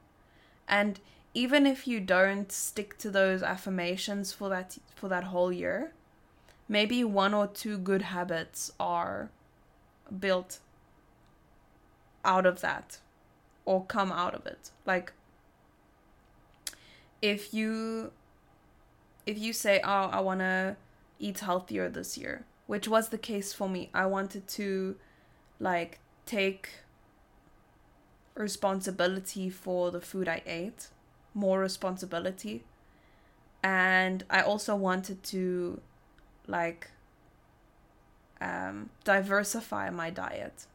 [0.69, 1.01] And
[1.33, 5.93] even if you don't stick to those affirmations for that for that whole year,
[6.69, 9.31] maybe one or two good habits are
[10.21, 10.59] built
[12.27, 12.99] out of that
[13.65, 14.71] or come out of it.
[14.85, 15.15] Like
[17.23, 18.13] if you
[19.27, 20.77] if you say, "Oh, I want to
[21.19, 23.91] eat healthier this year," which was the case for me.
[23.93, 24.97] I wanted to
[25.59, 26.71] like take
[28.35, 30.89] responsibility for the food I ate
[31.35, 32.65] more responsibility.
[33.63, 35.81] And i also wanted to
[36.47, 36.91] like
[38.41, 40.67] um, diversify my diet.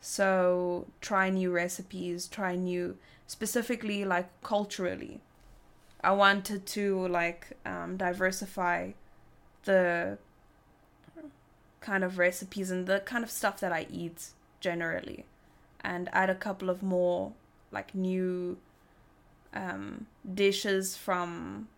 [0.00, 5.20] So try new recipes try new specifically like culturally
[6.02, 8.90] i wanted to like um, diversify
[9.64, 10.18] the
[11.80, 15.26] kind of recipes and the kind of stuff that i eat generally.
[15.84, 17.32] And add a couple of more
[17.70, 18.56] like new
[19.52, 21.68] um, dishes from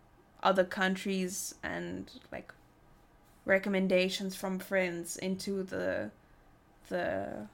[0.43, 2.53] other countries and like
[3.47, 6.11] recommendations from friends into the
[6.89, 7.47] the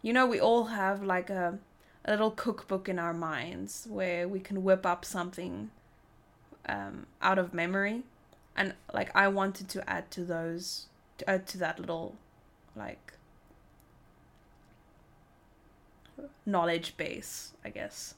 [0.00, 1.58] you know we all have like a,
[2.04, 5.70] a little cookbook in our minds where we can whip up something
[6.68, 8.02] um, out of memory
[8.56, 10.86] and like i wanted to add to those
[11.18, 12.16] to add to that little
[12.76, 13.12] like
[16.46, 18.14] knowledge base i guess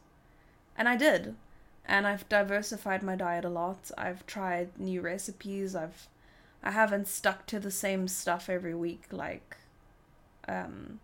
[0.77, 1.35] and I did.
[1.89, 3.91] And I've diversified my diet a lot.
[3.97, 5.75] I've tried new recipes.
[5.75, 6.09] I've
[6.63, 9.57] I haven't stuck to the same stuff every week like
[10.49, 10.99] um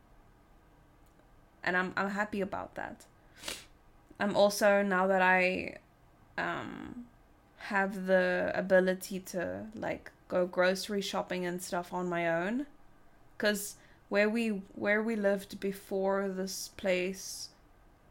[1.63, 3.05] and I'm I'm happy about that.
[4.19, 5.77] I'm also now that I
[6.37, 7.07] um
[7.69, 12.67] have the ability to like go grocery shopping and stuff on my own
[13.39, 13.77] cuz
[14.09, 17.49] where we where we lived before this place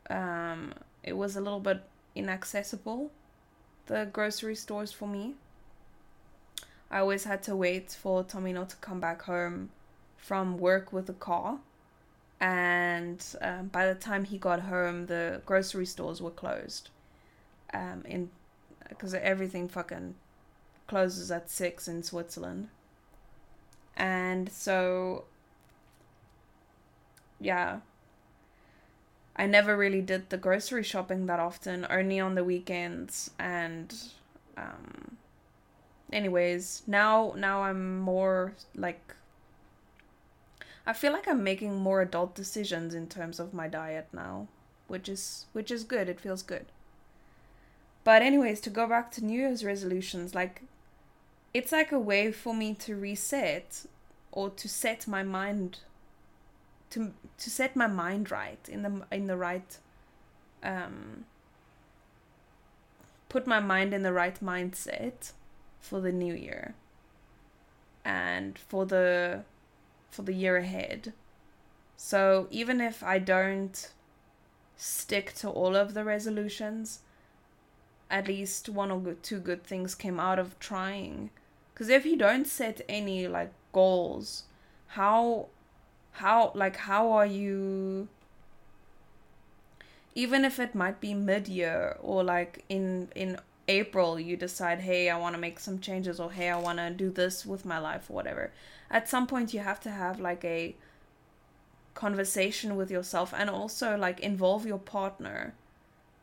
[0.10, 1.82] um it was a little bit
[2.16, 3.12] inaccessible,
[3.88, 5.36] the grocery stores for me.
[6.90, 9.70] I always had to wait for Tamino to come back home
[10.18, 11.60] from work with a car.
[12.40, 16.90] And um, by the time he got home, the grocery stores were closed.
[17.74, 18.30] Um, in
[18.92, 20.16] because everything fucking
[20.88, 22.68] closes at six in Switzerland.
[23.96, 25.26] And so,
[27.40, 27.80] yeah,
[29.36, 33.94] I never really did the grocery shopping that often, only on the weekends and
[34.58, 35.18] um
[36.12, 39.16] anyways, now now I'm more like
[40.86, 44.48] I feel like I'm making more adult decisions in terms of my diet now,
[44.88, 46.10] which is which is good.
[46.10, 46.66] It feels good.
[48.04, 50.64] But anyways, to go back to New Year's resolutions, like
[51.54, 53.86] it's like a way for me to reset
[54.32, 55.80] or to set my mind
[56.90, 59.78] to to set my mind right in the in the right
[60.64, 61.26] um
[63.30, 65.32] put my mind in the right mindset
[65.80, 66.76] for the new year
[68.04, 69.44] and for the
[70.10, 71.14] for the year ahead.
[71.96, 73.92] So even if i don't
[74.76, 77.02] stick to all of the resolutions
[78.12, 81.32] at least one or two good things came out of trying.
[81.74, 84.44] Because if you don't set any like goals
[84.88, 85.48] how
[86.14, 88.08] how like how are you
[90.14, 95.18] even if it might be mid-year or like in in April you decide hey I
[95.18, 98.10] want to make some changes or hey I want to do this with my life
[98.10, 98.52] or whatever
[98.90, 100.76] at some point you have to have like a
[101.94, 105.54] conversation with yourself and also like involve your partner.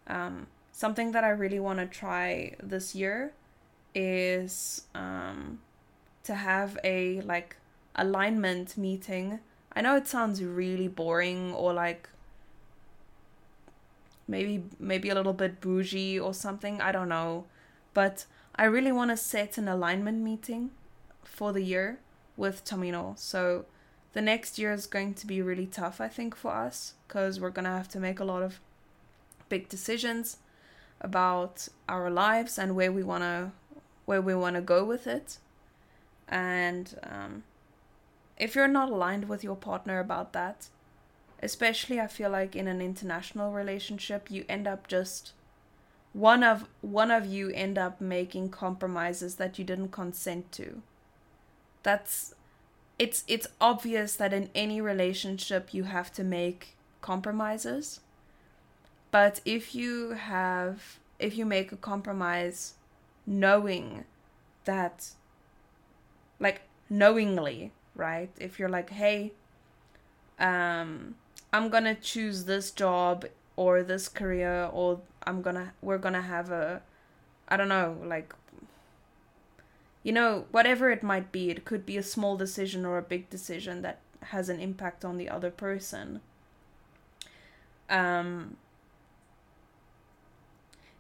[0.07, 0.47] Um,
[0.79, 3.33] something that I really want to try this year
[3.97, 5.59] is um,
[6.23, 7.57] to have a like
[7.97, 9.41] alignment meeting.
[9.75, 12.09] I know it sounds really boring or like
[14.29, 17.47] maybe maybe a little bit bougie or something, I don't know.
[17.93, 20.71] But I really want to set an alignment meeting
[21.25, 21.99] for the year
[22.37, 23.19] with Tamino.
[23.19, 23.65] So
[24.13, 27.51] the next year is going to be really tough, I think, for us because we're
[27.51, 28.61] going to have to make a lot of
[29.49, 30.37] big decisions
[31.01, 33.53] about our lives and where we want to
[34.05, 35.39] where we want to go with it.
[36.29, 37.45] And um,
[38.37, 40.69] if you're not aligned with your partner about that
[41.41, 45.33] especially i feel like in an international relationship you end up just
[46.13, 50.83] one of one of you end up making compromises that you didn't consent to.
[51.83, 52.35] That's
[52.99, 58.01] it's it's obvious that in any relationship you have to make compromises
[59.11, 62.75] but if you have if you make a compromise
[63.27, 64.05] knowing
[64.65, 65.11] that
[66.41, 68.31] like knowingly, right?
[68.39, 69.33] If you're like, "Hey,
[70.39, 71.17] um
[71.53, 73.25] I'm to choose this job
[73.57, 76.83] or this career or I'm to we're to have a
[77.49, 78.35] I don't know, like
[80.03, 83.29] you know, whatever it might be, it could be a small decision or a big
[83.29, 86.21] decision that has an impact on the other person.
[87.91, 88.57] Um,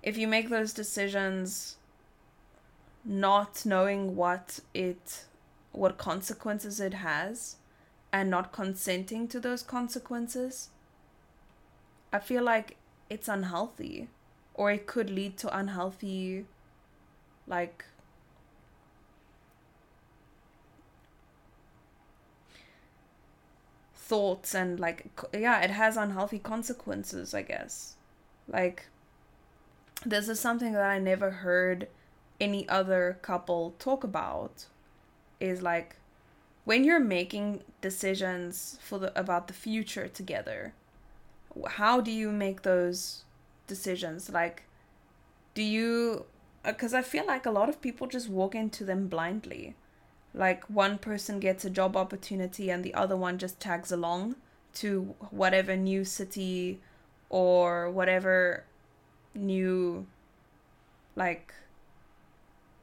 [0.02, 1.76] if you make those decisions
[3.04, 5.24] not knowing what it
[5.72, 7.56] what consequences it has
[8.12, 10.70] and not consenting to those consequences
[12.12, 12.76] i feel like
[13.10, 14.08] it's unhealthy
[14.54, 16.44] or it could lead to unhealthy
[17.46, 17.84] like
[23.94, 27.94] thoughts and like yeah it has unhealthy consequences i guess.
[28.50, 28.86] Like
[30.08, 31.88] this is something that I never heard
[32.40, 34.66] any other couple talk about
[35.40, 35.96] is like
[36.64, 40.72] when you're making decisions for the about the future together
[41.66, 43.24] how do you make those
[43.66, 44.30] decisions?
[44.30, 44.64] Like
[45.54, 46.26] do you
[46.64, 49.74] because uh, i feel like a lot of people just walk into them blindly.
[50.34, 54.36] Like one person gets a job opportunity and the other one just tags along
[54.74, 56.80] to whatever new city
[57.30, 58.64] or whatever
[59.38, 60.06] new
[61.16, 61.52] like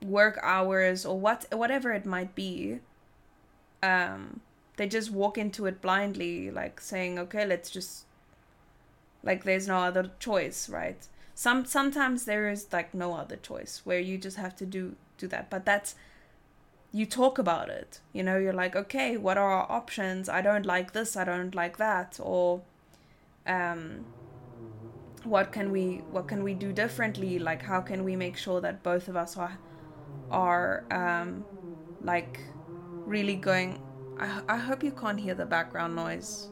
[0.03, 2.79] work hours or what whatever it might be
[3.81, 4.41] um
[4.77, 8.05] they just walk into it blindly like saying okay let's just
[9.23, 11.07] like there's no other choice right?
[11.33, 15.27] Some sometimes there is like no other choice where you just have to do do
[15.27, 15.95] that but that's
[16.93, 20.29] you talk about it you know you're like okay what are our options?
[20.29, 22.61] I don't like this i don't like that or
[23.45, 24.05] um
[25.25, 27.39] what can we what can we do differently?
[27.39, 29.59] Like how can we make sure that both of us are
[30.31, 31.45] are um
[32.01, 32.41] like
[33.05, 33.79] really going
[34.17, 36.49] i, I hope you can't hear the background noise.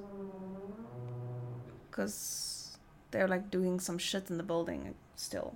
[1.90, 2.78] Because
[3.12, 5.56] they're like doing some shit in the building still.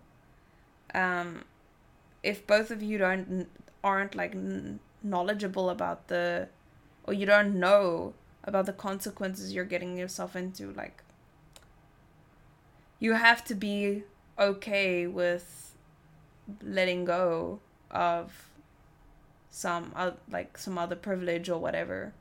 [0.93, 1.43] Um
[2.23, 3.49] if both of you don't
[3.83, 4.35] aren't like
[5.03, 6.49] knowledgeable about the
[7.05, 11.03] or you don't know about the consequences you're getting yourself into like
[12.99, 14.03] you have to be
[14.39, 15.75] okay with
[16.63, 17.59] letting go
[17.91, 18.49] of
[19.49, 22.13] some uh, like some other privilege or whatever.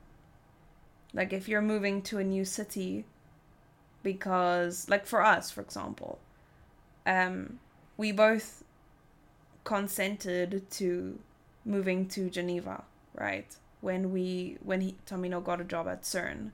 [1.13, 3.05] Like if you're moving to a new city
[4.03, 6.19] because like for us for example
[7.05, 7.59] um
[7.97, 8.63] we both
[9.63, 11.19] consented to
[11.65, 12.83] moving to Geneva
[13.17, 13.55] right?
[13.81, 16.51] When we when he Tamino got a job at CERN.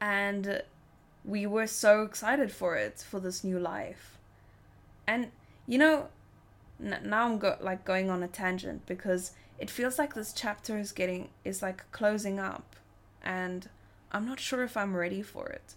[0.00, 0.62] And
[1.24, 4.18] we were so excited for it for this new life.
[5.06, 5.30] And
[5.66, 6.08] you know
[6.80, 10.78] n- now i'm go- like going on a tangent because it feels like this chapter
[10.78, 12.76] is getting is like closing up
[13.22, 13.68] and
[14.12, 15.74] i'm not sure if i'm ready for it.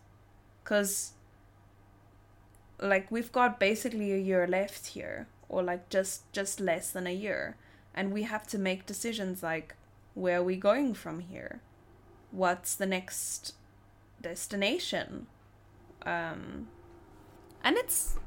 [0.64, 1.14] Because
[2.80, 7.14] like we've got basically a year left here or like just just less than a
[7.14, 7.56] year
[7.96, 9.76] and we have to make decisions like
[10.14, 11.62] where are we going from here?
[12.32, 13.54] What's the next
[14.22, 15.28] destination
[16.08, 16.68] um,
[17.64, 18.18] and it's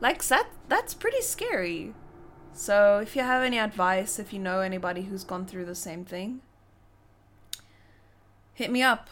[0.00, 0.48] like that.
[0.68, 1.94] That's pretty scary.
[2.52, 6.04] So if you have any advice, if you know anybody who's gone through the same
[6.04, 6.40] thing,
[8.52, 9.08] hit me up.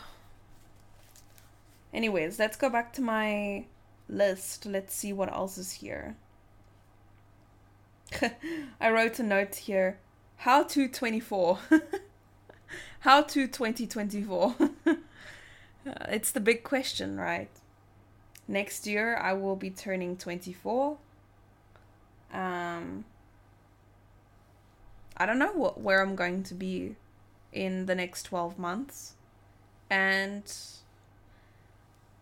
[1.94, 3.66] Anyways, let's go back to my
[4.08, 4.66] list.
[4.66, 6.16] Let's see what else is here.
[8.80, 9.98] I wrote a note here.
[10.38, 11.58] How to 24.
[13.00, 14.56] How to 2024.
[16.08, 17.50] it's the big question, right?
[18.50, 20.98] Next year I will be turning 24.
[22.32, 23.04] Um
[25.16, 26.96] I don't know what, where I'm going to be
[27.52, 29.14] in the next 12 months.
[29.88, 30.42] And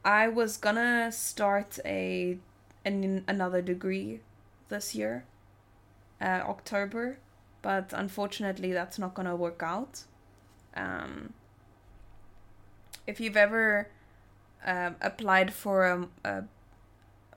[0.04, 2.36] I was gonna start a
[2.84, 4.20] an, another degree
[4.68, 5.24] this year,
[6.20, 7.18] uh, October,
[7.62, 10.02] but unfortunately that's not gonna work out.
[10.76, 11.32] Um,
[13.06, 13.88] if you've ever
[14.66, 16.44] uh, applied for a, a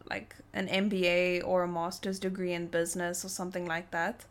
[0.10, 4.26] like an MBA or a master's degree in business or something like that,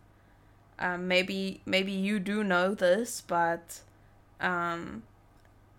[0.79, 3.81] um, maybe maybe you do know this, but
[4.41, 5.03] um,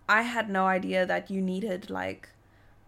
[0.07, 2.29] I had no idea that you needed like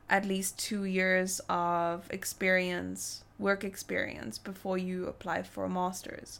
[0.09, 6.39] at least two years of experience, work experience, before you apply for a master's.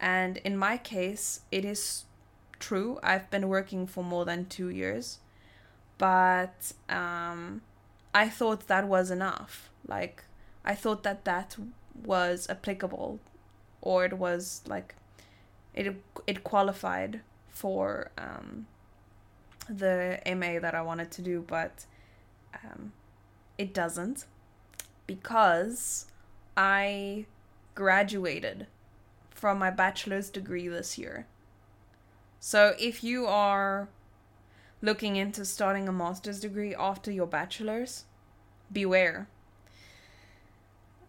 [0.00, 2.04] And in my case, it is
[2.58, 2.98] true.
[3.02, 5.18] I've been working for more than two years,
[5.98, 7.62] but um,
[8.14, 9.70] I thought that was enough.
[9.86, 10.24] Like,
[10.64, 11.56] I thought that that
[12.04, 13.20] was applicable,
[13.80, 14.94] or it was like,
[15.74, 15.94] it
[16.26, 18.66] it qualified for um,
[19.68, 21.86] the MA that I wanted to do, but
[22.54, 22.92] um,
[23.58, 24.26] it doesn't
[25.06, 26.06] because
[26.56, 27.26] I
[27.74, 28.66] graduated
[29.30, 31.26] from my bachelor's degree this year.
[32.40, 33.88] So if you are
[34.82, 38.04] looking into starting a master's degree after your bachelor's,
[38.72, 39.28] beware.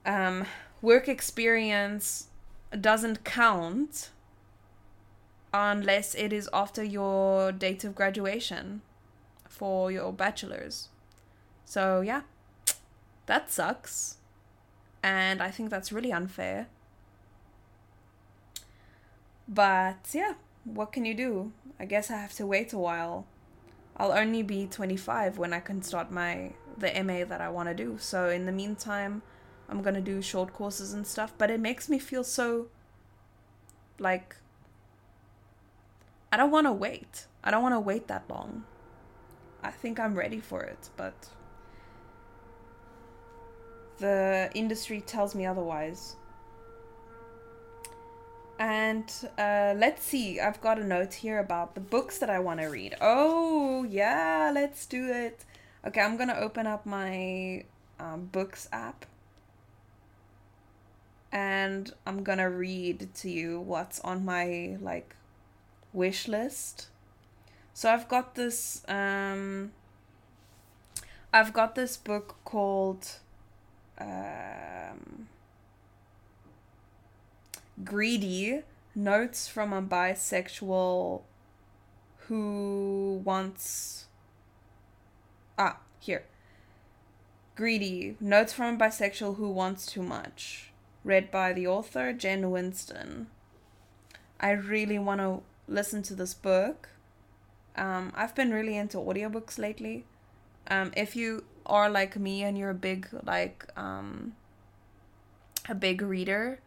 [0.06, 0.46] Um,
[0.82, 2.28] work experience
[2.80, 4.12] doesn't count
[5.54, 8.82] unless it is after your date of graduation
[9.48, 10.90] for your bachelor's.
[11.66, 12.22] So, yeah,
[13.26, 14.18] that sucks.
[15.04, 16.68] And I think that's really unfair.
[19.48, 20.34] But yeah,
[20.66, 21.52] what can you do?
[21.80, 23.26] I guess I have to wait a while.
[23.98, 27.74] I'll only be 25 when I can start my the MA that I want to
[27.76, 27.98] do.
[28.00, 29.24] So in the meantime,
[29.68, 32.68] I'm going to do short courses and stuff, but it makes me feel so
[34.00, 34.36] like
[36.32, 37.26] I don't want to wait.
[37.44, 38.66] I don't want to wait that long.
[39.64, 41.30] I think I'm ready for it, but
[43.98, 46.16] the industry tells me otherwise.
[48.60, 52.60] And uh, let's see, I've got a note here about the books that I want
[52.60, 52.96] to read.
[53.02, 55.46] Oh, yeah, let's do it.
[55.86, 57.66] Okay, I'm going to open up my
[58.00, 59.06] um, books app.
[61.32, 65.16] And I'm going to read to you what's on my like
[65.94, 66.88] wish list.
[67.74, 69.72] So I've got this um
[71.32, 73.20] I've got this book called
[74.00, 75.28] um
[77.84, 78.64] Greedy
[78.96, 81.22] Notes from a Bisexual
[82.28, 84.08] Who Wants.
[85.60, 86.24] Ah, here.
[87.56, 90.72] Greedy Notes from a Bisexual Who Wants Too Much.
[91.04, 93.28] Read by the author Jen Winston.
[94.40, 96.90] I really want to listen to this book.
[97.76, 100.06] Um, I've been really into audiobooks lately.
[100.68, 104.34] Um, if you are like me and you're a big like um,
[105.70, 106.60] a big reader,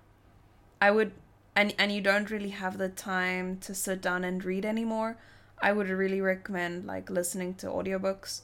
[0.81, 1.13] I would
[1.55, 5.17] and and you don't really have the time to sit down and read anymore,
[5.61, 8.43] I would really recommend like listening to audiobooks.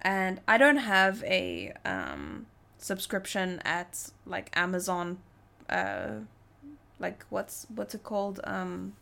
[0.00, 2.46] And I don't have a um
[2.78, 5.18] subscription at like Amazon
[5.68, 6.20] uh
[6.98, 8.40] like what's what's it called?
[8.44, 8.94] Um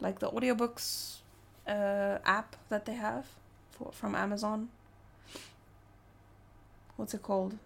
[0.00, 1.18] like the audiobooks
[1.66, 3.26] uh app that they have
[3.70, 4.68] for from Amazon.
[6.96, 7.58] What's it called?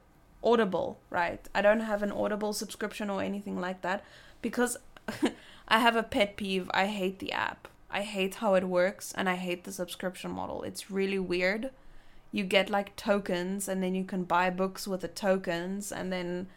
[0.44, 1.40] Audible, right?
[1.54, 4.04] I don't have an Audible subscription or anything like that
[4.40, 4.76] because
[5.68, 6.70] I have a pet peeve.
[6.74, 7.68] I hate the app.
[7.90, 10.62] I hate how it works and I hate the subscription model.
[10.62, 11.70] It's really weird.
[12.30, 16.48] You get like tokens and then you can buy books with the tokens and then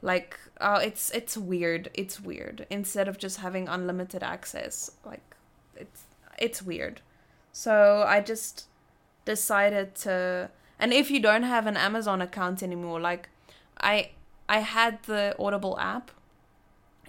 [0.00, 1.90] like oh it's it's weird.
[1.94, 2.66] It's weird.
[2.70, 5.34] Instead of just having unlimited access, like
[5.76, 6.04] it's
[6.38, 7.00] it's weird.
[7.52, 8.66] So I just
[9.24, 10.50] decided to
[10.82, 13.28] and if you don't have an Amazon account anymore, like
[13.80, 14.10] I
[14.48, 16.10] I had the Audible app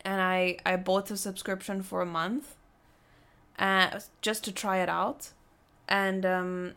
[0.06, 2.56] and I I bought a subscription for a month
[3.58, 5.32] uh just to try it out.
[5.90, 6.74] And um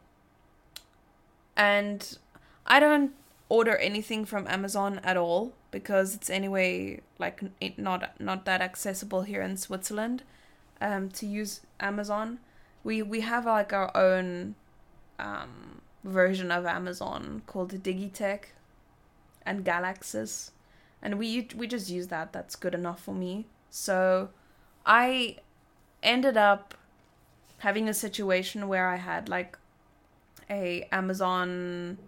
[1.55, 2.17] and
[2.67, 3.13] I don't
[3.51, 9.23] order anything from Amazon at all because it's anyway like it not not that accessible
[9.23, 10.23] here in Switzerland
[10.81, 12.39] um, to use Amazon.
[12.85, 14.55] We we have like our own
[15.19, 18.53] um, version of Amazon called Digitec
[19.45, 20.53] and Galaxus,
[21.03, 22.33] and we we just use that.
[22.33, 23.47] That's good enough for me.
[23.71, 24.31] So
[24.85, 25.37] I
[26.03, 26.75] ended up
[27.59, 29.59] having a situation where I had like
[30.49, 31.99] a Amazon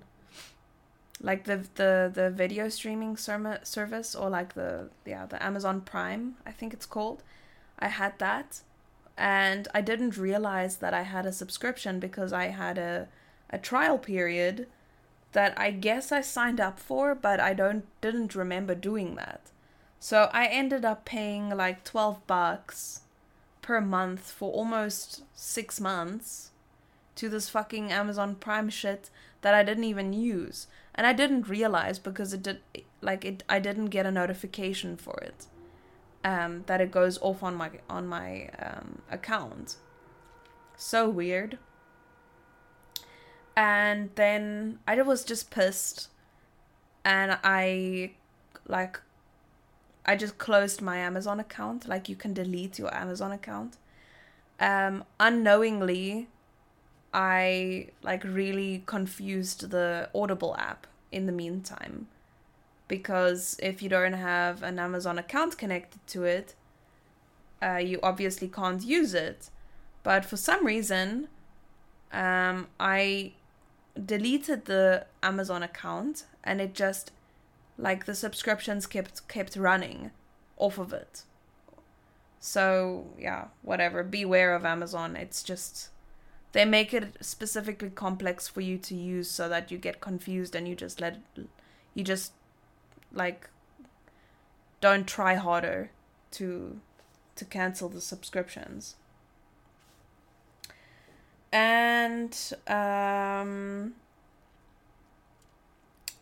[1.20, 6.52] like the the the video streaming service or like the yeah the Amazon Prime I
[6.52, 7.22] think it's called
[7.78, 8.60] I had that
[9.16, 13.08] and I didn't realize that I had a subscription because I had a
[13.50, 14.66] a trial period
[15.32, 19.50] that I guess I signed up for but I don't didn't remember doing that.
[20.00, 23.02] So I ended up paying like 12 bucks
[23.62, 26.50] per month for almost 6 months
[27.16, 29.10] to this fucking Amazon Prime shit
[29.42, 30.66] that I didn't even use.
[30.94, 32.60] And I didn't realize because it did
[33.00, 35.46] like it I didn't get a notification for it
[36.24, 39.76] um that it goes off on my on my um account.
[40.76, 41.58] So weird
[43.58, 46.08] and then I was just pissed
[47.04, 48.12] and I
[48.66, 49.00] like
[50.06, 53.76] I just closed my Amazon account like you can delete your Amazon account
[54.60, 56.28] um unknowingly
[57.12, 62.08] I like really confused the Audible app in the meantime.
[62.86, 66.54] Because if you don't have an Amazon account connected to it,
[67.62, 69.50] uh, you obviously can't use it.
[70.02, 71.28] But for some reason,
[72.12, 73.32] um, I
[74.04, 77.12] deleted the Amazon account and it just
[77.76, 80.10] like the subscriptions kept kept running
[80.56, 81.22] off of it.
[82.40, 84.02] So yeah, whatever.
[84.02, 85.16] Beware of Amazon.
[85.16, 85.90] It's just
[86.52, 90.66] they make it specifically complex for you to use so that you get confused and
[90.66, 91.18] you just let
[91.94, 92.32] you just
[93.12, 93.48] like
[94.80, 95.90] don't try harder
[96.32, 96.80] to
[97.36, 98.96] to cancel the subscriptions
[101.52, 103.94] and um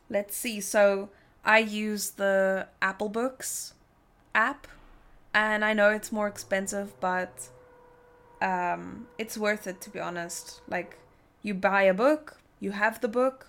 [0.08, 1.08] let's see so
[1.44, 3.74] i use the apple books
[4.34, 4.66] app
[5.34, 7.48] and i know it's more expensive but
[8.40, 10.60] um, it's worth it to be honest.
[10.68, 10.98] Like
[11.42, 13.48] you buy a book, you have the book.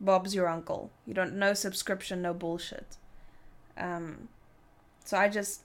[0.00, 0.90] Bob's your uncle.
[1.06, 2.96] You don't no subscription, no bullshit.
[3.76, 4.28] Um,
[5.04, 5.62] so I just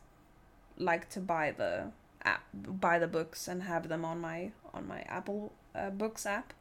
[0.78, 1.92] like to buy the
[2.24, 6.54] app, buy the books and have them on my on my Apple uh, Books app.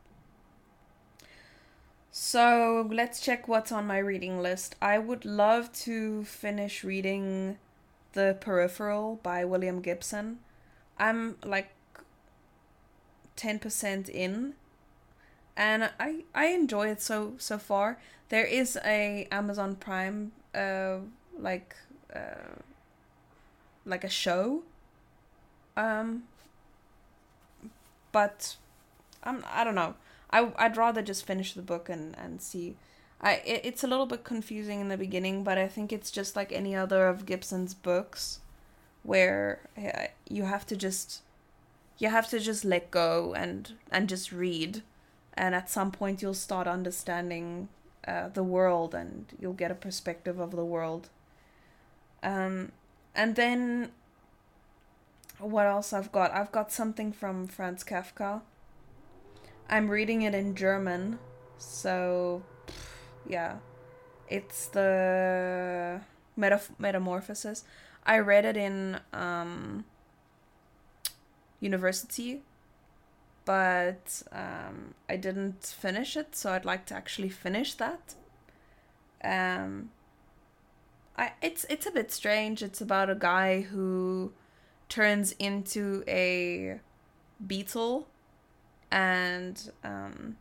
[2.11, 4.77] So let's check what's on my reading list.
[4.83, 7.57] I would love to finish reading
[8.13, 10.41] The Peripheral by William Gibson.
[10.99, 11.71] I'm like
[13.37, 14.55] 10% in
[15.57, 17.99] and I I enjoy it so so far.
[18.29, 20.99] There is a Amazon Prime uh
[21.39, 21.77] like
[22.15, 22.61] uh
[23.85, 24.63] like a show
[25.77, 26.25] um
[28.13, 28.57] but
[29.25, 29.95] I'm I don't know.
[30.31, 32.77] I I'd rather just finish the book and and see.
[33.21, 36.37] I it, it's a little bit confusing in the beginning, but I think it's just
[36.37, 38.41] like any other of Gibson's books
[39.03, 39.61] where
[40.29, 41.23] you have to just
[41.99, 44.83] you have to just let go and and just read.
[45.35, 47.69] And at some point you'll start understanding
[48.07, 51.09] uh, the world and you'll get a perspective of the world.
[52.23, 52.73] Um
[53.15, 53.93] and then
[55.43, 58.43] what else I've got I've got something from Franz Kafka
[59.69, 61.19] I'm reading it in German
[61.59, 62.43] so
[63.27, 63.57] yeah
[64.29, 66.01] it's the
[66.39, 67.65] metaf- metamorphosis
[68.05, 69.85] I read it in um,
[71.61, 72.43] university,
[73.45, 78.15] but um, I didn't finish it, so I'd like to actually finish that.
[79.23, 79.91] Um,
[81.17, 82.63] I it's it's a bit strange.
[82.63, 84.33] It's about a guy who
[84.93, 86.79] turns into a
[87.47, 88.07] beetle,
[88.91, 90.37] and um,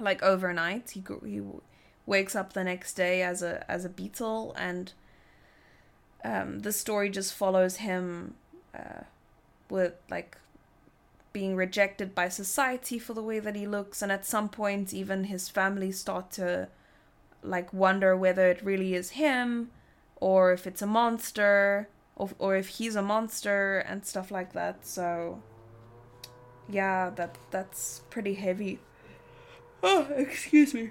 [0.00, 1.42] like overnight he he
[2.06, 4.92] wakes up the next day as a as a beetle and
[6.24, 8.34] um, the story just follows him
[8.74, 9.02] uh,
[9.68, 10.38] with like
[11.34, 14.00] being rejected by society for the way that he looks.
[14.00, 16.68] And at some point even his family start to
[17.42, 19.70] like wonder whether it really is him
[20.16, 24.86] or if it's a monster or, or if he's a monster and stuff like that.
[24.86, 25.42] So
[26.68, 28.80] yeah that that's pretty heavy.
[29.82, 30.90] Oh excuse me.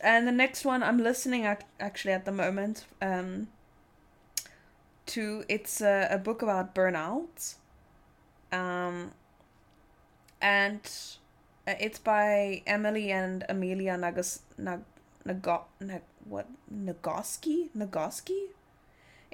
[0.00, 3.48] And the next one i'm listening at, actually at the moment um
[5.06, 7.54] to it's a, a book about burnout
[8.52, 9.12] um
[10.40, 10.80] and
[11.66, 14.80] uh, it's by emily and amelia Nagas, Nag,
[15.26, 16.46] Nago- Nag- what?
[16.72, 17.70] Nagoski?
[17.76, 18.48] Nagoski.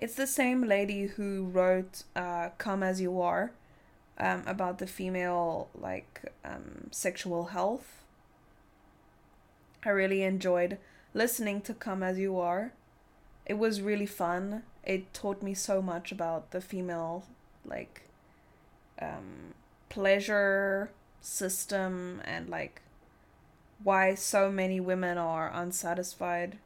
[0.02, 3.52] It's the same lady who wrote uh, "Come as You Are,"
[4.18, 8.02] um, about the female like um, sexual health.
[9.84, 10.78] I really enjoyed
[11.14, 12.72] listening to "Come as You Are."
[13.46, 14.64] It was really fun.
[14.82, 17.22] It taught me so much about the female
[17.64, 18.02] like
[19.00, 19.54] um,
[19.88, 20.90] pleasure
[21.20, 22.82] system and like
[23.84, 26.58] why so many women are unsatisfied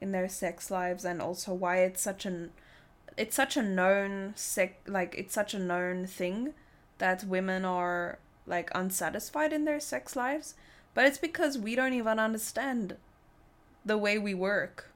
[0.00, 2.52] in their sex lives and also why it's such an
[3.16, 6.52] it's such a known sec like it's such a known thing
[6.98, 10.54] that women are like unsatisfied in their sex lives
[10.96, 12.96] but it's because we don't even understand
[13.84, 14.90] the way we work.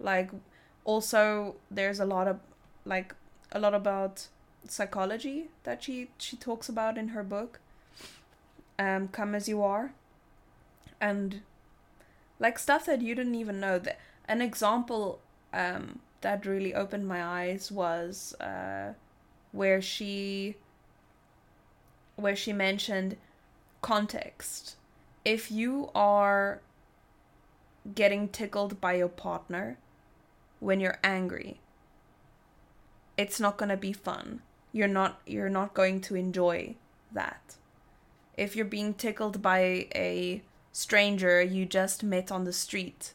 [0.00, 0.30] Like
[0.84, 2.40] also there's a lot of
[2.84, 3.14] like
[3.52, 4.26] a lot about
[4.68, 7.60] psychology that she she talks about in her book
[8.78, 9.92] um come as you are
[11.00, 11.42] and
[12.40, 13.78] like stuff that you didn't even know.
[13.78, 15.20] That an example
[15.52, 18.92] um that really opened my eyes was uh
[19.52, 20.56] where she
[22.16, 23.16] where she mentioned
[23.82, 24.76] context.
[25.24, 26.60] If you are
[27.94, 29.78] getting tickled by your partner
[30.58, 31.60] when you're angry
[33.16, 34.40] it's not going to be fun.
[34.72, 36.74] You're not you're not going to enjoy
[37.12, 37.56] that.
[38.36, 43.12] If you're being tickled by a stranger you just met on the street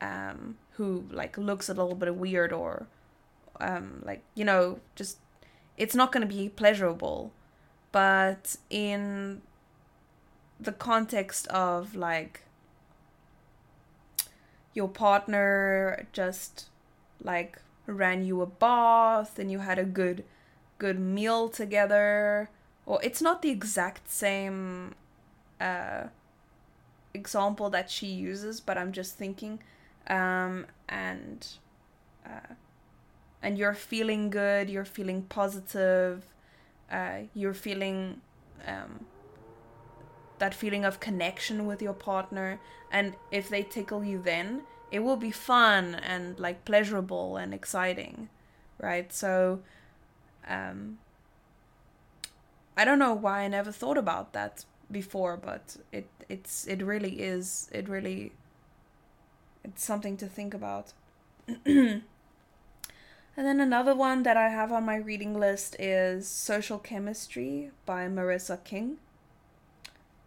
[0.00, 2.86] um, who like looks a little bit weird or
[3.60, 5.18] um, like you know just
[5.76, 7.32] it's not going to be pleasurable.
[7.90, 9.40] But in
[10.60, 12.42] the context of like
[14.74, 16.68] your partner just
[17.22, 20.24] like ran you a bath and you had a good
[20.78, 22.50] good meal together
[22.86, 24.94] or it's not the exact same
[25.60, 26.04] uh
[27.14, 29.58] example that she uses but i'm just thinking
[30.08, 31.46] um and
[32.26, 32.54] uh
[33.42, 36.24] and you're feeling good you're feeling positive
[36.90, 38.20] uh you're feeling
[38.66, 39.06] um
[40.38, 45.16] that feeling of connection with your partner and if they tickle you then it will
[45.16, 48.28] be fun and like pleasurable and exciting
[48.80, 49.12] right?
[49.12, 49.60] So
[50.48, 50.98] um
[52.76, 57.20] i don't know why i never thought about that before but it it's it really
[57.20, 58.32] is it really
[59.64, 60.92] it's something to think about.
[63.38, 68.08] And then another one that i have on my reading list is social chemistry by
[68.08, 68.96] marissa king.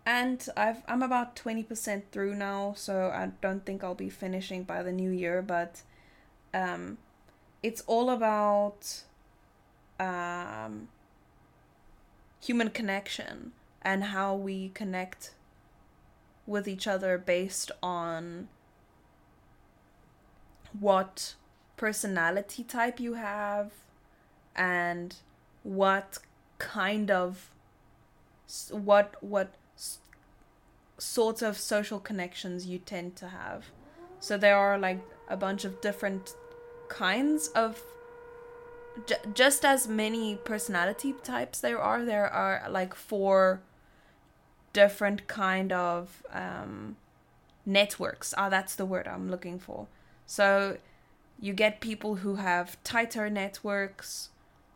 [0.05, 4.81] And I've I'm about 20% through now, so I don't think I'll be finishing by
[4.81, 5.81] the new year, but
[6.53, 6.99] um
[7.61, 9.03] it's all about
[9.99, 10.87] um
[12.39, 13.51] human connection
[13.81, 15.33] and how we connect
[16.47, 18.47] with each other based on
[20.79, 21.35] what
[21.77, 23.71] personality type you have
[24.55, 25.15] and
[25.63, 26.19] what
[26.59, 27.49] kind of
[28.69, 29.53] what what
[30.97, 33.65] sorts of social connections you tend to have.
[34.19, 36.35] So there are like a bunch of different
[36.89, 37.81] kinds of
[39.33, 43.61] just as many personality types there are there are like four
[44.73, 46.97] different kind of um
[47.65, 49.87] networks ah that's the word i'm looking for
[50.35, 50.77] so
[51.39, 54.29] you get people who have tighter networks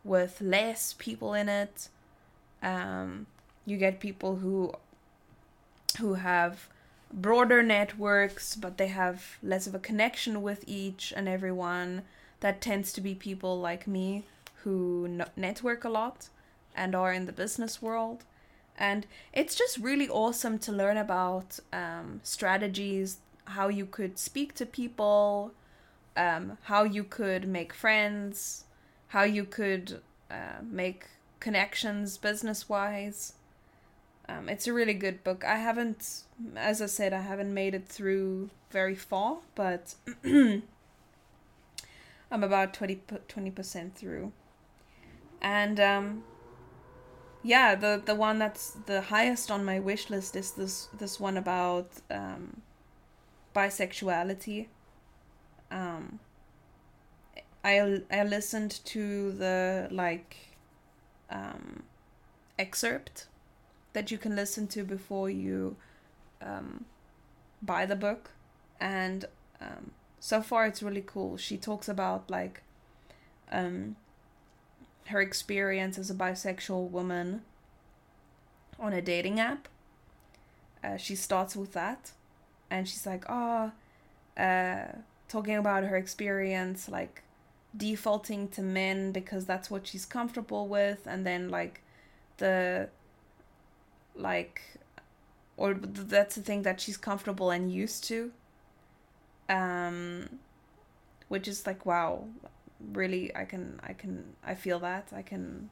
[0.04, 1.88] with less people in it
[2.62, 3.26] um
[3.64, 4.72] you get people who
[5.98, 6.68] who have
[7.12, 12.02] broader networks, but they have less of a connection with each and everyone.
[12.40, 14.24] That tends to be people like me
[14.62, 16.28] who network a lot
[16.74, 18.24] and are in the business world.
[18.78, 24.66] And it's just really awesome to learn about um, strategies, how you could speak to
[24.66, 25.52] people,
[26.16, 28.64] um, how you could make friends,
[29.08, 31.06] how you could uh, make
[31.40, 33.34] connections business wise.
[34.28, 35.44] Um, it's a really good book.
[35.44, 36.22] I haven't,
[36.56, 39.94] as I said, I haven't made it through very far, but
[40.24, 40.62] I'm
[42.30, 44.32] about 20 percent through.
[45.40, 46.24] And um,
[47.42, 51.36] yeah, the the one that's the highest on my wish list is this this one
[51.36, 52.62] about um,
[53.56, 54.66] bisexuality.
[55.70, 56.20] Um,
[57.64, 60.36] I I listened to the like
[61.30, 61.82] um,
[62.58, 63.26] excerpt
[63.92, 65.76] that you can listen to before you
[66.42, 66.84] um,
[67.62, 68.30] buy the book.
[68.78, 69.24] And
[69.60, 71.36] um, so far, it's really cool.
[71.36, 72.62] She talks about like
[73.50, 73.96] um,
[75.06, 77.42] her experience as a bisexual woman
[78.78, 79.68] on a dating app.
[80.84, 82.12] Uh, she starts with that,
[82.70, 83.72] and she's like, "Oh,
[84.36, 84.86] uh,
[85.28, 87.22] talking about her experience, like
[87.76, 91.82] defaulting to men because that's what she's comfortable with, and then like
[92.38, 92.88] the
[94.14, 94.62] like
[95.56, 98.32] or that's the thing that she's comfortable and used to.
[99.48, 100.38] Um
[101.28, 102.24] which is like wow
[102.92, 105.08] really i can i can i feel that.
[105.14, 105.70] I can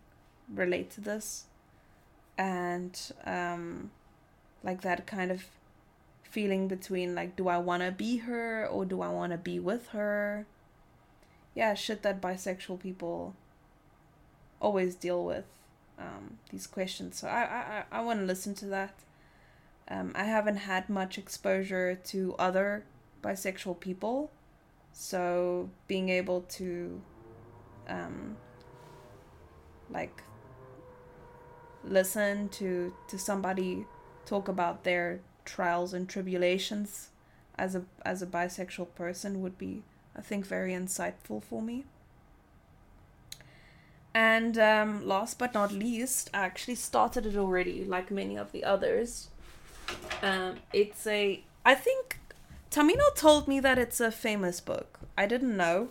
[0.53, 1.45] relate to this.
[2.39, 3.91] And um
[4.63, 5.45] like that kind of
[6.35, 9.61] feeling between like do i want to be her or do i want to be
[9.61, 10.47] with her?
[11.55, 13.37] Yeah shit that bisexual people
[14.61, 15.45] always deal with
[15.97, 17.17] um, these questions.
[17.21, 17.43] So i
[17.93, 18.95] i i want to listen to that.
[19.87, 22.85] Um, i haven't had much exposure to other
[23.23, 24.33] bisexual people.
[24.93, 27.01] So being able to
[27.89, 28.37] um,
[29.89, 30.23] like
[31.85, 33.87] listen to to somebody
[34.27, 37.09] talk about their trials and tribulations
[37.57, 39.83] as a as a bisexual person would be
[40.17, 41.85] I think very insightful for me.
[44.17, 48.63] And um, last but not least, I actually started it already, like many of the
[48.63, 49.29] others.
[50.23, 52.19] Um, it's a I think
[52.71, 55.01] Tamino told me that it's a famous book.
[55.17, 55.89] I didn't know,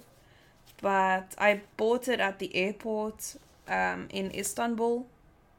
[0.82, 3.36] but I bought it at the airport
[3.68, 5.08] um, in Istanbul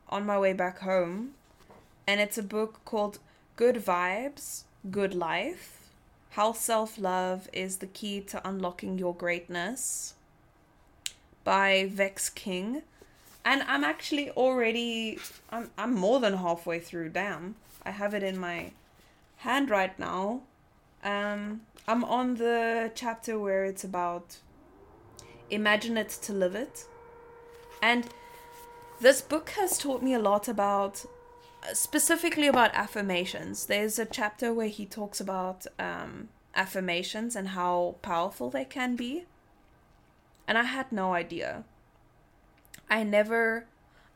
[0.08, 1.34] on my way back home.
[2.06, 3.18] And it's a book called
[3.56, 5.90] Good Vibes, Good Life
[6.30, 10.14] How Self Love is the Key to Unlocking Your Greatness
[11.44, 12.82] by Vex King.
[13.44, 15.18] And I'm actually already,
[15.50, 17.10] I'm, I'm more than halfway through.
[17.10, 17.56] Damn.
[17.84, 18.72] I have it in my
[19.38, 20.40] hand right now
[21.04, 24.38] um, I'm on the chapter where it's about
[25.50, 26.86] imagine it to live it.
[27.82, 28.08] And
[29.00, 31.04] this book has taught me a lot about
[31.72, 33.66] specifically about affirmations.
[33.66, 39.24] There's a chapter where he talks about um, affirmations and how powerful they can be.
[40.46, 41.64] And I had no idea.
[42.90, 43.66] I never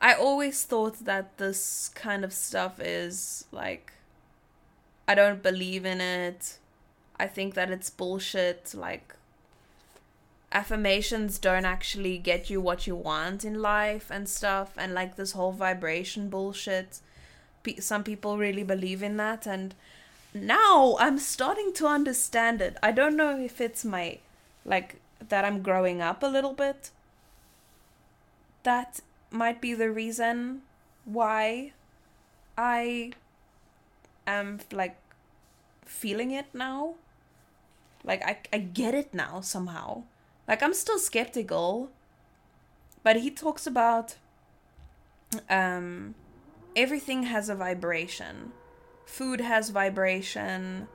[0.01, 3.93] I always thought that this kind of stuff is like
[5.09, 6.59] I don't believe in it.
[7.19, 8.75] I think that it's bullshit.
[8.75, 9.15] Like,
[10.51, 14.73] affirmations don't actually get you what you want in life and stuff.
[14.77, 16.99] And like this whole vibration bullshit.
[17.79, 19.45] Some people really believe in that.
[19.47, 19.75] And
[20.33, 22.77] now I'm starting to understand it.
[22.81, 24.19] I don't know if it's my,
[24.65, 24.97] like,
[25.27, 26.91] that I'm growing up a little bit.
[28.63, 28.99] That
[29.31, 30.61] might be the reason
[31.05, 31.73] why
[32.57, 33.13] I
[34.27, 34.97] am like
[35.85, 36.95] feeling it now.
[38.03, 40.03] Like I I get it now somehow.
[40.47, 41.89] Like I'm still skeptical,
[43.03, 44.15] but he talks about
[45.49, 46.15] um
[46.75, 48.51] everything has a vibration.
[49.05, 50.87] Food has vibration.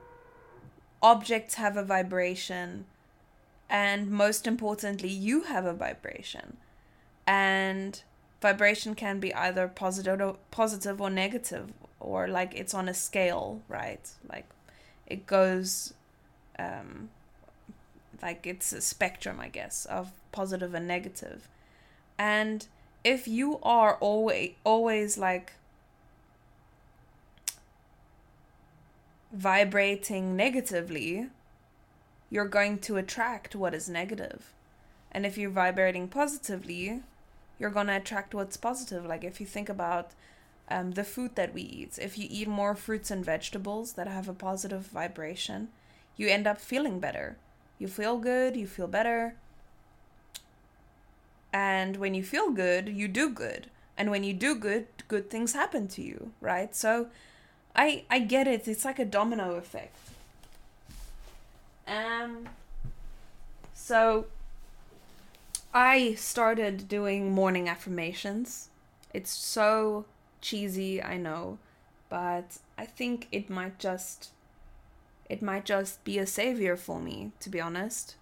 [1.01, 2.85] Objects have a vibration.
[3.69, 6.57] And most importantly, you have a vibration.
[7.27, 8.01] And
[8.41, 13.61] vibration can be either positive or positive or negative or like it's on a scale,
[13.67, 14.07] right?
[14.29, 14.47] Like
[15.07, 15.93] it goes
[16.59, 17.09] um,
[18.21, 21.47] like it's a spectrum, I guess, of positive and negative.
[22.17, 22.67] And
[23.03, 25.53] if you are always always like
[29.35, 31.27] vibrating negatively,
[32.29, 34.53] you're going to attract what is negative.
[35.11, 37.01] And if you're vibrating positively,
[37.59, 39.05] you're going to attract what's positive.
[39.05, 40.11] Like if you think about
[40.69, 44.27] um, the food that we eat, if you eat more fruits and vegetables that have
[44.27, 45.67] a positive vibration,
[46.17, 47.37] you end up feeling better.
[47.77, 49.35] You feel good, you feel better.
[51.51, 53.67] And when you feel good, you do good.
[53.97, 56.75] And when you do good, good things happen to you, right?
[56.75, 57.07] So
[57.75, 58.67] I I get it.
[58.67, 59.95] It's like a domino effect.
[61.87, 62.49] Um
[63.73, 64.25] so
[65.73, 68.69] I started doing morning affirmations.
[69.13, 70.05] It's so
[70.41, 71.57] cheesy, I know,
[72.09, 74.31] but I think it might just
[75.29, 78.15] it might just be a savior for me, to be honest.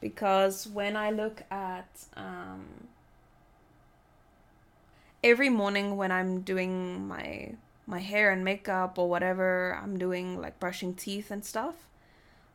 [0.00, 2.88] Because when I look at um,
[5.22, 7.52] every morning when I'm doing my
[7.90, 11.74] my hair and makeup or whatever I'm doing, like brushing teeth and stuff,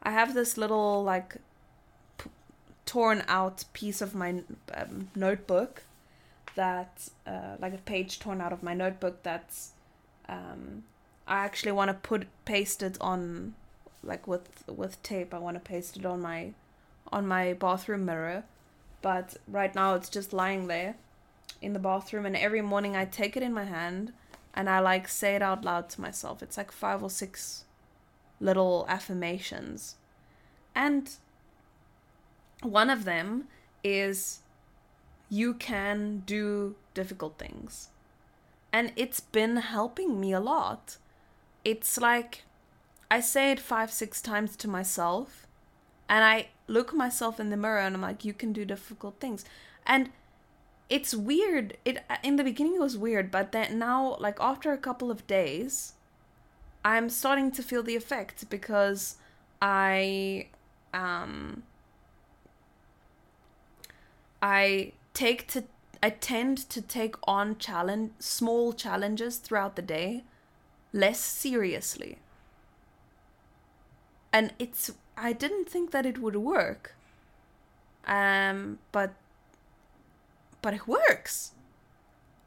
[0.02, 1.38] I have this little like
[2.18, 2.30] p-
[2.86, 4.42] torn out piece of my
[4.74, 5.84] um, notebook
[6.56, 9.72] that uh, like a page torn out of my notebook that's
[10.30, 10.84] um,
[11.28, 13.56] I actually want to put paste it on
[14.04, 15.34] like with with tape.
[15.34, 16.54] I want to paste it on my
[17.12, 18.44] on my bathroom mirror,
[19.02, 20.96] but right now it's just lying there
[21.62, 24.14] in the bathroom and every morning I take it in my hand
[24.56, 26.42] and I like say it out loud to myself.
[26.42, 27.66] It's like five or six
[28.40, 29.96] little affirmations.
[30.74, 31.12] And
[32.62, 33.48] one of them
[33.84, 34.40] is
[35.30, 37.90] you can do difficult things.
[38.72, 40.98] And it's been helping me a lot.
[41.64, 42.44] It's like
[43.12, 45.48] I say it five, six times to myself,
[46.10, 49.46] and I look myself in the mirror and I'm like, you can do difficult things.
[49.86, 50.10] And
[50.90, 51.78] it's weird.
[51.84, 55.26] It in the beginning it was weird, but then now, like after a couple of
[55.28, 55.94] days,
[56.84, 59.18] I'm starting to feel the effect because
[59.62, 60.48] I
[60.94, 61.64] um
[64.42, 65.64] I take to
[66.04, 70.24] I tend to take on challenge small challenges throughout the day
[70.94, 72.20] less seriously.
[74.32, 76.96] And it's I didn't think that it would work.
[78.06, 79.14] Um but
[80.66, 81.52] but it works.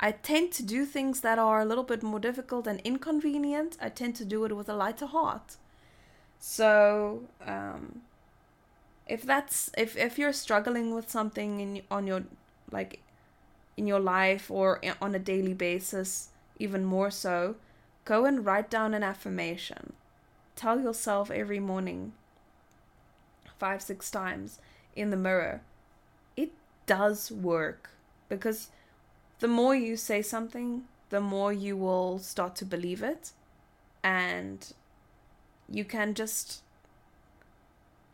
[0.00, 3.76] I tend to do things that are a little bit more difficult and inconvenient.
[3.80, 5.56] I tend to do it with a lighter heart.
[6.40, 8.00] So, um,
[9.06, 12.24] if that's if if you're struggling with something in on your
[12.72, 12.98] like
[13.76, 17.54] in your life or on a daily basis, even more so,
[18.04, 19.92] go and write down an affirmation.
[20.56, 22.14] Tell yourself every morning,
[23.60, 24.58] five six times
[24.96, 25.60] in the mirror.
[26.36, 26.50] It
[26.86, 27.90] does work
[28.28, 28.70] because
[29.40, 33.32] the more you say something, the more you will start to believe it.
[34.02, 34.72] And
[35.68, 36.62] you can just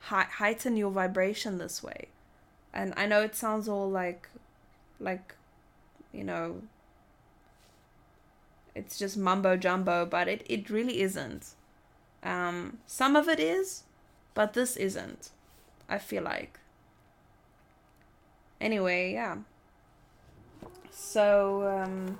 [0.00, 2.08] hi- heighten your vibration this way.
[2.72, 4.28] And I know it sounds all like,
[4.98, 5.34] like,
[6.12, 6.62] you know,
[8.74, 11.54] it's just mumbo jumbo, but it, it really isn't.
[12.22, 13.84] Um, some of it is,
[14.34, 15.30] but this isn't.
[15.88, 16.58] I feel like.
[18.60, 19.36] Anyway, yeah.
[20.90, 22.18] So, um,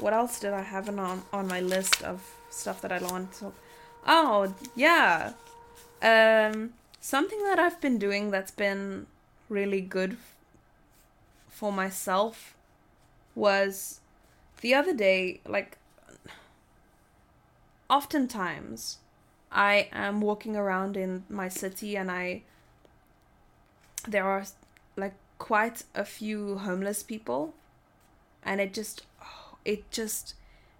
[0.00, 3.52] what else did I have on on my list of stuff that I want to?
[4.06, 5.32] Oh, yeah.
[6.02, 9.06] Um, something that I've been doing that's been
[9.48, 10.16] really good
[11.48, 12.56] for myself
[13.34, 14.00] was
[14.60, 15.78] the other day, like,
[17.88, 18.98] oftentimes
[19.52, 22.42] I am walking around in my city and I
[24.08, 24.44] there are
[24.96, 27.54] like quite a few homeless people
[28.44, 30.34] and it just oh, it just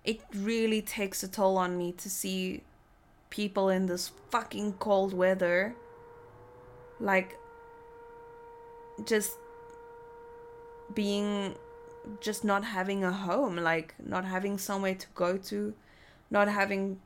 [0.05, 2.63] it really takes a toll on me to see
[3.31, 5.75] people in this fucking cold weather.
[7.01, 7.39] Like
[9.07, 9.33] just
[10.95, 11.55] being
[12.21, 15.73] just not having a home like not having somewhere to go to
[16.31, 16.99] not having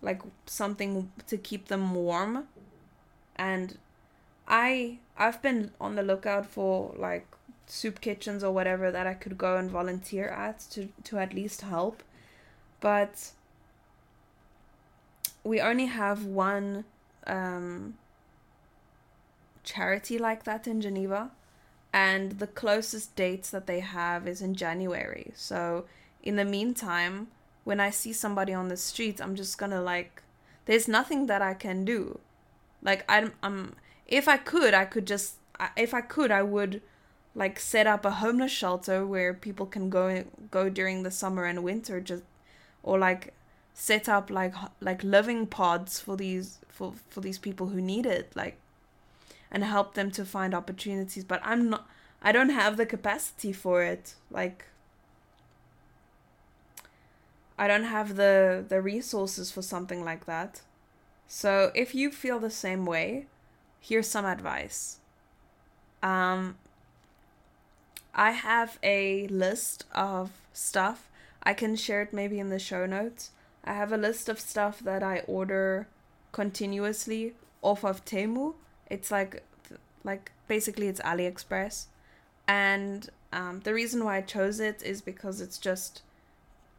[0.00, 2.48] like something to keep them warm.
[3.36, 3.78] And
[4.46, 7.26] i i've been on the lookout for like
[7.66, 11.62] soup kitchens or whatever that I could go and volunteer at to to at least
[11.62, 12.02] help.
[12.80, 13.30] But
[15.42, 16.84] we only have one
[17.26, 17.94] um,
[19.62, 21.30] charity like that in Geneva,
[21.92, 25.32] and the closest dates that they have is in January.
[25.34, 25.84] So
[26.22, 27.28] in the meantime,
[27.64, 30.22] when I see somebody on the streets, I'm just gonna like,
[30.66, 32.18] there's nothing that I can do.
[32.82, 33.74] Like I'm, I'm
[34.06, 35.36] if I could, I could just,
[35.76, 36.82] if I could, I would
[37.34, 41.64] like set up a homeless shelter where people can go go during the summer and
[41.64, 42.22] winter just
[42.82, 43.34] or like
[43.74, 48.30] set up like like living pods for these for for these people who need it
[48.36, 48.56] like
[49.50, 51.24] and help them to find opportunities.
[51.24, 51.86] But I'm not
[52.22, 54.66] I don't have the capacity for it like
[57.58, 60.62] I don't have the the resources for something like that.
[61.26, 63.26] So if you feel the same way
[63.80, 64.98] here's some advice.
[66.02, 66.56] Um
[68.14, 71.10] I have a list of stuff.
[71.42, 73.30] I can share it maybe in the show notes.
[73.64, 75.88] I have a list of stuff that I order
[76.32, 78.54] continuously off of Temu.
[78.88, 79.42] It's like
[80.04, 81.86] like basically it's AliExpress.
[82.46, 86.02] And um, the reason why I chose it is because it's just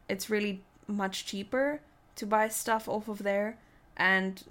[0.07, 1.81] it's really much cheaper
[2.15, 3.57] to buy stuff off of there
[3.97, 4.43] and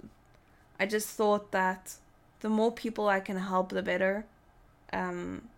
[0.79, 1.95] I just thought that
[2.41, 4.25] the more people I can help the better.
[4.91, 5.49] Um,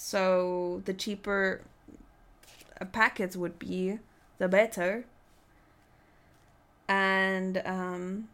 [0.00, 1.62] so the cheaper
[2.92, 3.98] packets would be,
[4.38, 5.06] the better.
[6.88, 8.28] And um,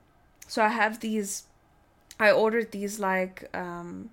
[0.47, 1.45] so I have these.
[2.21, 4.11] I ordered these like um,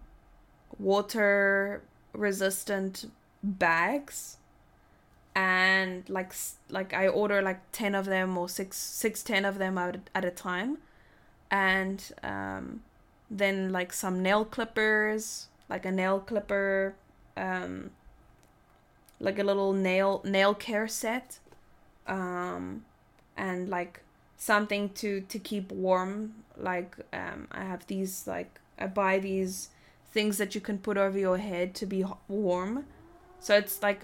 [0.80, 1.84] water
[2.14, 3.12] resistant
[3.44, 4.38] bags
[5.36, 6.34] and like
[6.70, 10.26] like I order like 10 of them or 6 6 10 of them at, at
[10.26, 10.78] a time
[11.50, 12.82] and um,
[13.30, 16.96] then like some nail clippers like a nail clipper
[17.38, 17.92] um,
[19.20, 21.40] like a little nail nail care set
[22.08, 22.84] um,
[23.38, 24.02] and like
[24.38, 26.34] something to to keep warm.
[26.58, 29.70] Like um, I have these like I buy these
[30.12, 32.86] things that you can put over your head to be warm.
[33.40, 34.02] So it's like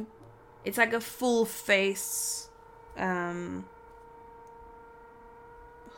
[0.63, 2.49] it's like a full face
[2.97, 3.65] um,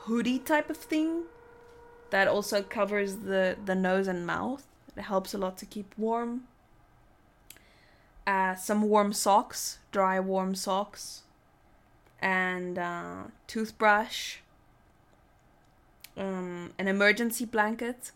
[0.02, 1.24] hoodie type of thing
[2.10, 4.66] that also covers the the nose and mouth.
[4.96, 6.44] It helps a lot to keep warm.
[8.28, 11.24] Uh, some warm socks, dry warm socks,
[12.22, 14.38] and uh, toothbrush.
[16.16, 18.12] Um, an emergency blanket.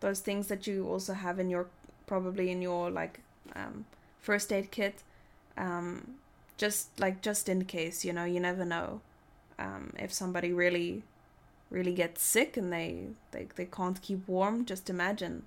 [0.00, 1.66] Those things that you also have in your
[2.06, 3.20] probably in your like
[3.54, 3.84] um,
[4.20, 5.02] first aid kit.
[5.56, 6.14] Um,
[6.56, 9.00] just like just in case, you know, you never know.
[9.58, 11.02] Um, if somebody really
[11.70, 15.44] really gets sick and they, they they can't keep warm, just imagine.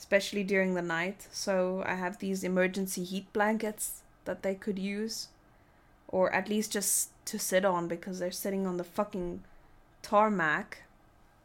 [0.00, 1.28] Especially during the night.
[1.30, 5.28] So I have these emergency heat blankets that they could use.
[6.08, 9.44] Or at least just to sit on because they're sitting on the fucking
[10.02, 10.82] tarmac.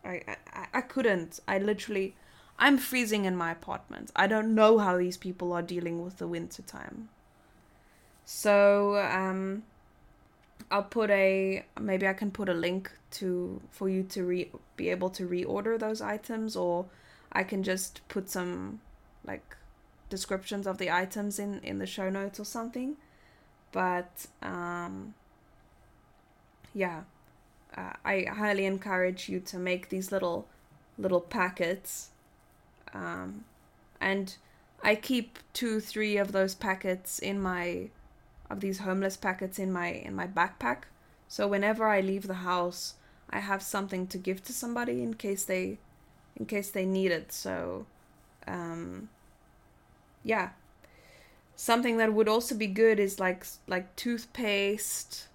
[0.04, 1.40] I, I, I couldn't.
[1.48, 2.16] I literally
[2.58, 4.12] I'm freezing in my apartment.
[4.16, 7.10] I don't know how these people are dealing with the winter time.
[8.24, 9.64] So um,
[10.72, 14.90] I'll put a maybe I can put a link to for you to re, be
[14.90, 16.86] able to reorder those items, or
[17.36, 18.80] I can just put some
[19.26, 19.58] like
[20.10, 22.96] descriptions of the items in in the show notes or something.
[23.74, 25.14] But um,
[26.74, 27.02] yeah,
[27.78, 30.48] uh, I highly encourage you to make these little
[30.98, 32.10] little packets,
[32.94, 33.44] um,
[34.00, 34.38] and
[34.82, 37.90] I keep two three of those packets in my
[38.50, 40.84] of these homeless packets in my in my backpack.
[41.28, 42.96] So whenever I leave the house,
[43.30, 45.80] I have something to give to somebody in case they
[46.38, 47.32] in case they need it.
[47.32, 47.86] So
[48.48, 49.10] um
[50.24, 50.50] yeah.
[51.56, 55.28] Something that would also be good is like like toothpaste,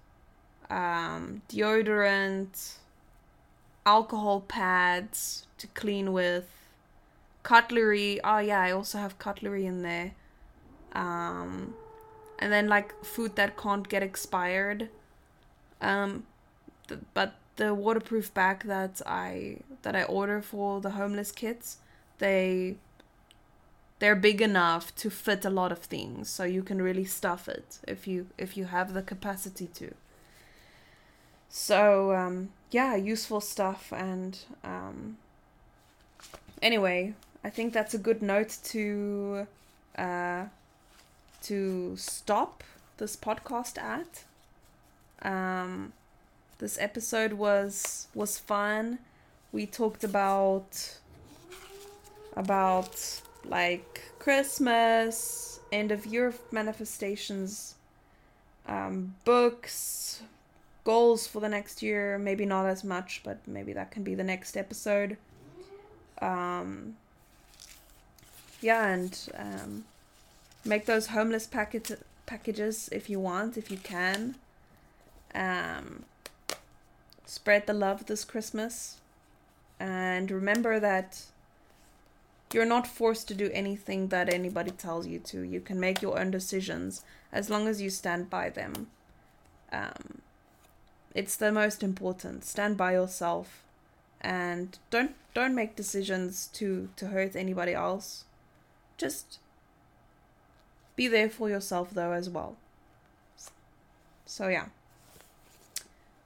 [0.69, 2.75] um, deodorant,
[3.85, 6.47] alcohol pads to clean with,
[7.41, 8.19] cutlery.
[8.23, 10.11] Oh yeah, I also have cutlery in there.
[10.93, 11.73] Um,
[12.37, 14.89] and then like food that can't get expired.
[15.81, 16.27] Um,
[16.87, 21.77] th- but the waterproof bag that I that I order for the homeless kids,
[22.19, 22.75] they
[23.99, 27.79] they're big enough to fit a lot of things, so you can really stuff it
[27.87, 29.93] if you if you have the capacity to.
[31.49, 35.17] So um, yeah, useful stuff and um,
[36.61, 39.47] anyway, I think that's a good note to
[39.97, 40.45] uh,
[41.43, 42.63] to stop
[42.97, 44.23] this podcast at.
[45.23, 45.93] Um,
[46.61, 48.99] this episode was was fun.
[49.51, 50.97] We talked about
[52.37, 57.75] about like Christmas, end of year manifestations,
[58.67, 60.21] um, books,
[60.83, 62.19] goals for the next year.
[62.19, 65.17] Maybe not as much, but maybe that can be the next episode.
[66.21, 66.95] Um,
[68.61, 69.85] yeah, and um,
[70.63, 74.35] make those homeless packet packages if you want, if you can.
[75.33, 76.03] Um,
[77.31, 78.97] spread the love this Christmas.
[79.79, 81.23] And remember that
[82.51, 85.41] you're not forced to do anything that anybody tells you to.
[85.41, 88.87] You can make your own decisions as long as you stand by them.
[89.71, 90.21] Um,
[91.15, 92.43] it's the most important.
[92.43, 93.63] Stand by yourself,
[94.19, 98.25] and don't don't make decisions to to hurt anybody else.
[98.97, 99.39] Just
[100.97, 102.57] be there for yourself though as well.
[104.25, 104.65] So yeah.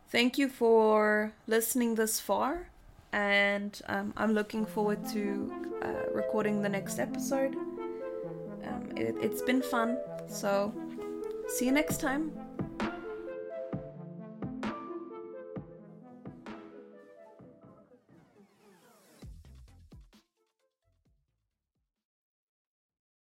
[0.10, 2.68] Thank you for listening this far,
[3.12, 5.52] and um, I'm looking forward to
[5.82, 7.56] uh, recording the next episode.
[7.56, 9.98] Um, it, it's been fun,
[10.28, 10.74] so
[11.50, 12.32] see you next time.